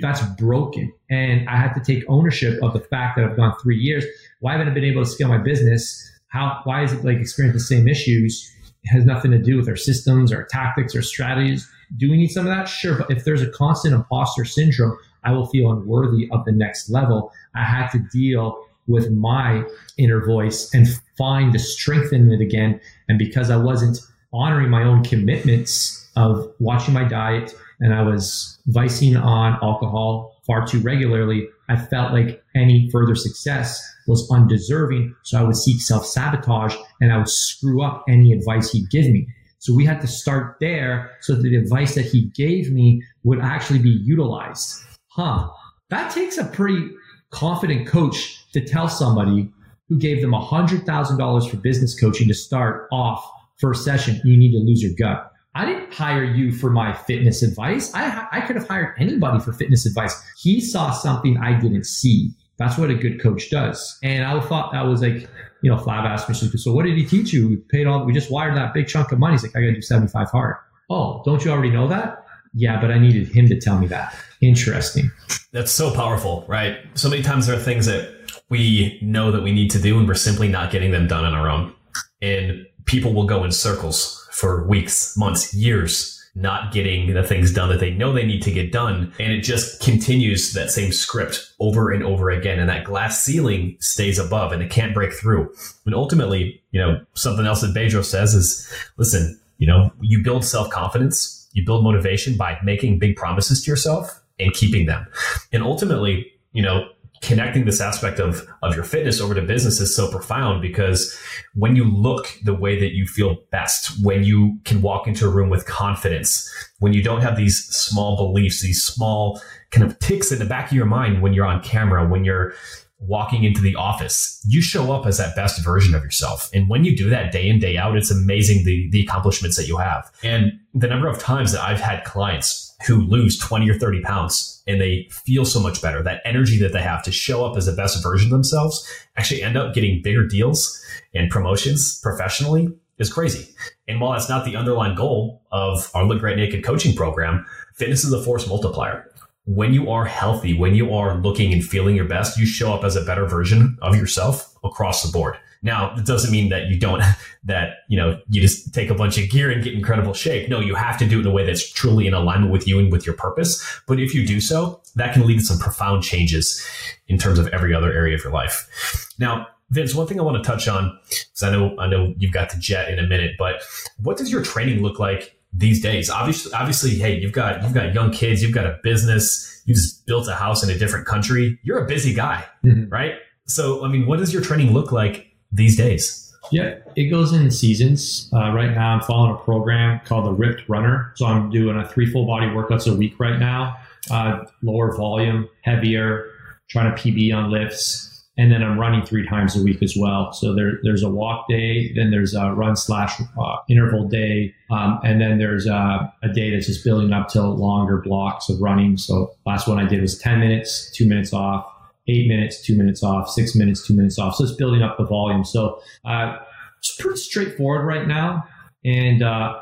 [0.00, 0.92] that's broken.
[1.10, 4.04] And I had to take ownership of the fact that I've gone three years.
[4.40, 6.02] Why haven't I been able to scale my business?
[6.28, 6.60] How?
[6.64, 8.52] Why is it like experiencing the same issues?
[8.84, 11.68] It has nothing to do with our systems, our tactics, our strategies.
[11.96, 12.64] Do we need some of that?
[12.68, 12.98] Sure.
[12.98, 17.32] But if there's a constant imposter syndrome, I will feel unworthy of the next level.
[17.54, 19.64] I had to deal with my
[19.98, 20.86] inner voice and
[21.18, 22.80] find the strength in it again.
[23.08, 23.98] And because I wasn't
[24.32, 30.66] honoring my own commitments of watching my diet and I was vicing on alcohol far
[30.66, 35.14] too regularly, I felt like any further success was undeserving.
[35.24, 39.06] So I would seek self sabotage and I would screw up any advice he'd give
[39.06, 39.26] me.
[39.58, 43.40] So we had to start there so that the advice that he gave me would
[43.40, 44.82] actually be utilized.
[45.08, 45.50] Huh.
[45.90, 46.90] That takes a pretty
[47.30, 49.50] confident coach to tell somebody
[49.88, 54.58] who gave them $100,000 for business coaching to start off first session, you need to
[54.58, 55.32] lose your gut.
[55.56, 57.90] I didn't hire you for my fitness advice.
[57.94, 60.22] I, I could have hired anybody for fitness advice.
[60.36, 62.32] He saw something I didn't see.
[62.58, 63.98] That's what a good coach does.
[64.02, 65.26] And I thought that was like,
[65.62, 67.48] you know, Flav asked me, so what did he teach you?
[67.48, 69.32] We paid all, we just wired that big chunk of money.
[69.32, 70.56] He's like, I got to do 75 hard.
[70.90, 72.26] Oh, don't you already know that?
[72.52, 74.14] Yeah, but I needed him to tell me that.
[74.42, 75.10] Interesting.
[75.52, 76.80] That's so powerful, right?
[76.94, 78.14] So many times there are things that
[78.50, 81.32] we know that we need to do and we're simply not getting them done on
[81.32, 81.72] our own.
[82.20, 87.70] And people will go in circles for weeks, months, years not getting the things done
[87.70, 89.10] that they know they need to get done.
[89.18, 92.58] And it just continues that same script over and over again.
[92.58, 95.50] And that glass ceiling stays above and it can't break through.
[95.86, 100.44] And ultimately, you know, something else that Bedros says is listen, you know, you build
[100.44, 105.06] self confidence, you build motivation by making big promises to yourself and keeping them.
[105.52, 106.86] And ultimately, you know,
[107.26, 111.18] connecting this aspect of of your fitness over to business is so profound because
[111.54, 115.28] when you look the way that you feel best when you can walk into a
[115.28, 116.48] room with confidence
[116.78, 119.40] when you don't have these small beliefs these small
[119.72, 122.54] kind of ticks in the back of your mind when you're on camera when you're
[123.00, 126.48] walking into the office you show up as that best version of yourself.
[126.54, 129.66] And when you do that day in day out it's amazing the the accomplishments that
[129.66, 130.10] you have.
[130.22, 134.62] And the number of times that i've had clients who lose 20 or 30 pounds
[134.66, 136.02] and they feel so much better.
[136.02, 139.42] That energy that they have to show up as the best version of themselves actually
[139.42, 140.82] end up getting bigger deals
[141.14, 142.68] and promotions professionally
[142.98, 143.48] is crazy.
[143.88, 148.04] And while that's not the underlying goal of our Look Great Naked coaching program, fitness
[148.04, 149.10] is a force multiplier.
[149.44, 152.84] When you are healthy, when you are looking and feeling your best, you show up
[152.84, 155.36] as a better version of yourself across the board.
[155.66, 157.02] Now, it doesn't mean that you don't,
[157.44, 160.48] that, you know, you just take a bunch of gear and get incredible shape.
[160.48, 162.78] No, you have to do it in a way that's truly in alignment with you
[162.78, 163.62] and with your purpose.
[163.86, 166.64] But if you do so, that can lead to some profound changes
[167.08, 169.12] in terms of every other area of your life.
[169.18, 172.32] Now, Vince, one thing I want to touch on, because I know I know you've
[172.32, 173.62] got to jet in a minute, but
[174.00, 176.08] what does your training look like these days?
[176.08, 180.06] Obviously, obviously, hey, you've got you've got young kids, you've got a business, you just
[180.06, 181.58] built a house in a different country.
[181.64, 182.88] You're a busy guy, mm-hmm.
[182.88, 183.14] right?
[183.46, 186.22] So, I mean, what does your training look like these days?
[186.52, 188.30] Yeah, it goes in seasons.
[188.32, 191.12] Uh, right now, I'm following a program called the Ripped Runner.
[191.16, 193.76] So I'm doing a three full body workouts a week right now.
[194.10, 196.30] Uh, lower volume, heavier,
[196.68, 198.12] trying to PB on lifts.
[198.38, 200.30] And then I'm running three times a week as well.
[200.32, 205.00] So there, there's a walk day, then there's a run slash uh, interval day, um,
[205.02, 208.98] and then there's a, a, day that's just building up to longer blocks of running.
[208.98, 211.66] So last one I did was 10 minutes, two minutes off,
[212.08, 214.36] eight minutes, two minutes off, six minutes, two minutes off.
[214.36, 215.44] So it's building up the volume.
[215.44, 216.36] So uh,
[216.78, 218.46] it's pretty straightforward right now.
[218.84, 219.60] And uh,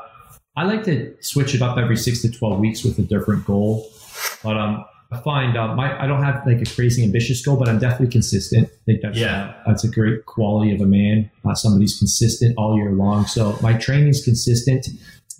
[0.55, 3.89] I like to switch it up every six to 12 weeks with a different goal.
[4.43, 7.67] But um, I find uh, my I don't have like a crazy ambitious goal, but
[7.67, 8.67] I'm definitely consistent.
[8.67, 9.53] I think that's yeah.
[9.65, 11.29] That's a great quality of a man.
[11.43, 13.25] Uh, somebody's consistent all year long.
[13.25, 14.87] So my training is consistent,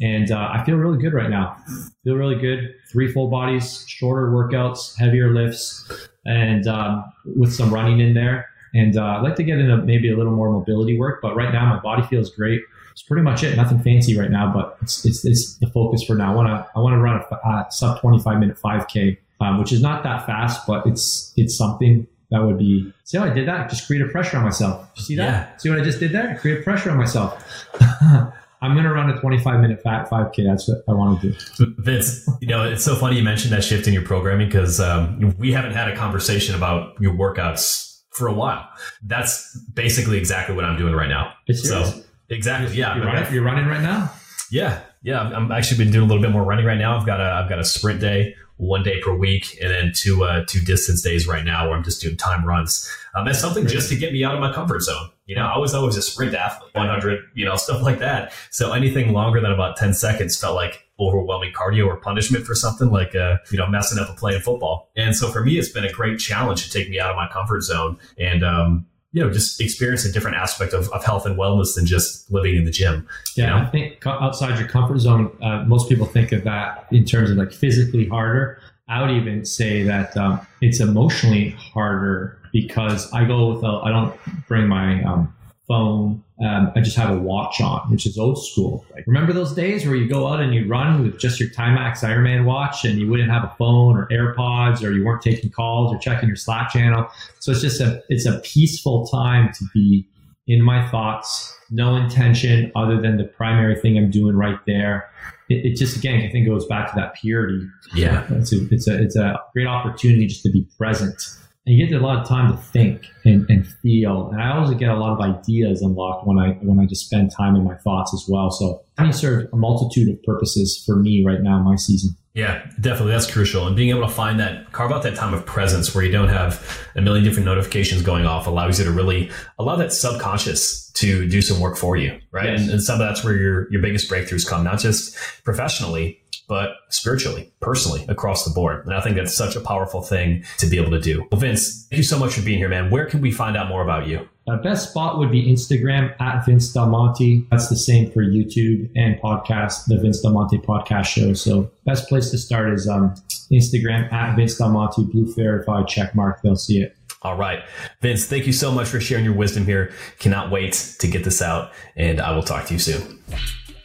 [0.02, 1.58] and uh, I feel really good right now.
[2.04, 2.76] Feel really good.
[2.92, 8.50] Three full bodies, shorter workouts, heavier lifts and um, with some running in there.
[8.74, 11.54] And uh, I'd like to get into maybe a little more mobility work, but right
[11.54, 12.62] now my body feels great.
[12.92, 13.56] It's pretty much it.
[13.56, 16.32] Nothing fancy right now, but it's it's, it's the focus for now.
[16.32, 19.72] I want to I want to run a uh, sub 25 minute 5K, um, which
[19.72, 22.92] is not that fast, but it's it's something that would be.
[23.04, 23.70] See how I did that?
[23.70, 24.90] Just create a pressure on myself.
[24.98, 25.24] See that?
[25.24, 25.58] Yeah.
[25.58, 26.38] See what I just did there?
[26.40, 27.70] Create pressure on myself.
[28.66, 30.46] I'm going to run a 25 minute fat 5K.
[30.46, 31.76] That's what I want to do.
[31.78, 35.36] Vince, you know, it's so funny you mentioned that shift in your programming because um,
[35.38, 38.68] we haven't had a conversation about your workouts for a while.
[39.04, 41.34] That's basically exactly what I'm doing right now.
[41.54, 42.76] So, exactly.
[42.76, 42.96] Yeah.
[42.96, 44.12] You're running, you're running right now?
[44.52, 44.82] Yeah.
[45.04, 45.22] Yeah.
[45.22, 46.98] I'm actually been doing a little bit more running right now.
[46.98, 50.24] I've got a, I've got a sprint day one day per week and then two
[50.24, 52.90] uh, two distance days right now where I'm just doing time runs.
[53.14, 55.10] Um, that's something just to get me out of my comfort zone.
[55.26, 58.34] You know, I was always a sprint athlete, 100, you know, stuff like that.
[58.52, 62.90] So anything longer than about 10 seconds felt like overwhelming cardio or punishment for something
[62.90, 64.90] like, uh, you know, messing up a play in football.
[64.96, 67.28] And so for me, it's been a great challenge to take me out of my
[67.28, 71.40] comfort zone and, um, you know, just experience a different aspect of, of health and
[71.40, 73.08] wellness than just living in the gym.
[73.38, 73.68] Yeah, you know?
[73.68, 77.38] I think outside your comfort zone, uh, most people think of that in terms of
[77.38, 78.60] like physically harder.
[78.88, 83.90] I would even say that um, it's emotionally harder because I go with a, I
[83.90, 84.16] don't
[84.48, 85.34] bring my um,
[85.68, 86.24] phone.
[86.46, 88.86] Um, I just have a watch on, which is old school.
[88.94, 92.04] Like, remember those days where you go out and you run with just your Timex
[92.04, 95.94] Ironman watch and you wouldn't have a phone or AirPods or you weren't taking calls
[95.94, 97.08] or checking your Slack channel.
[97.40, 100.06] So it's just a, it's a peaceful time to be
[100.48, 105.10] in my thoughts, no intention other than the primary thing I'm doing right there
[105.50, 107.68] it, it, just again I think goes back to that purity.
[107.94, 111.22] Yeah, it's a it's a it's a great opportunity just to be present.
[111.68, 114.30] And you get a lot of time to think and, and feel.
[114.30, 117.32] And I also get a lot of ideas unlocked when I when I just spend
[117.36, 118.52] time in my thoughts as well.
[118.52, 122.16] So it serves a multitude of purposes for me right now, my season.
[122.36, 123.14] Yeah, definitely.
[123.14, 123.66] That's crucial.
[123.66, 126.28] And being able to find that, carve out that time of presence where you don't
[126.28, 131.28] have a million different notifications going off allows you to really allow that subconscious to
[131.30, 132.20] do some work for you.
[132.32, 132.50] Right.
[132.50, 132.62] Yes.
[132.62, 135.16] And, and some of that's where your, your biggest breakthroughs come, not just
[135.46, 136.20] professionally,
[136.50, 138.86] but spiritually, personally, across the board.
[138.86, 141.26] And I think that's such a powerful thing to be able to do.
[141.32, 142.90] Well, Vince, thank you so much for being here, man.
[142.90, 144.28] Where can we find out more about you?
[144.48, 147.48] Uh, best spot would be Instagram at Vince Del Monte.
[147.50, 151.34] That's the same for YouTube and podcast, the Vince Del Monte podcast show.
[151.34, 153.16] So best place to start is um,
[153.52, 156.42] Instagram at Vince Del Monte, blue verified check mark.
[156.44, 156.96] They'll see it.
[157.24, 157.64] All right.
[158.02, 159.92] Vince, thank you so much for sharing your wisdom here.
[160.20, 163.20] Cannot wait to get this out, and I will talk to you soon.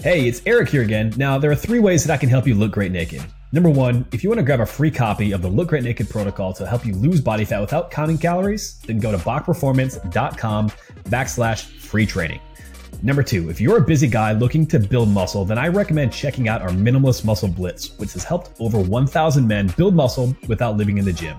[0.02, 1.14] Hey, it's Eric here again.
[1.16, 3.22] Now, there are three ways that I can help you look great naked.
[3.52, 6.08] Number one, if you want to grab a free copy of the Look Great Naked
[6.08, 10.70] protocol to help you lose body fat without counting calories, then go to bachperformance.com
[11.04, 12.40] backslash free training.
[13.02, 16.48] Number two, if you're a busy guy looking to build muscle, then I recommend checking
[16.48, 20.98] out our Minimalist Muscle Blitz, which has helped over 1,000 men build muscle without living
[20.98, 21.36] in the gym.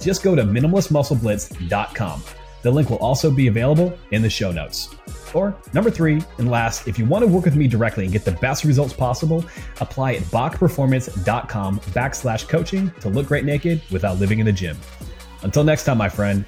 [0.00, 2.22] Just go to minimalistmuscleblitz.com.
[2.62, 4.94] The link will also be available in the show notes.
[5.34, 8.24] Or number three, and last, if you want to work with me directly and get
[8.24, 9.44] the best results possible,
[9.80, 14.76] apply at bachperformance.com backslash coaching to look great naked without living in the gym.
[15.42, 16.44] Until next time, my friend,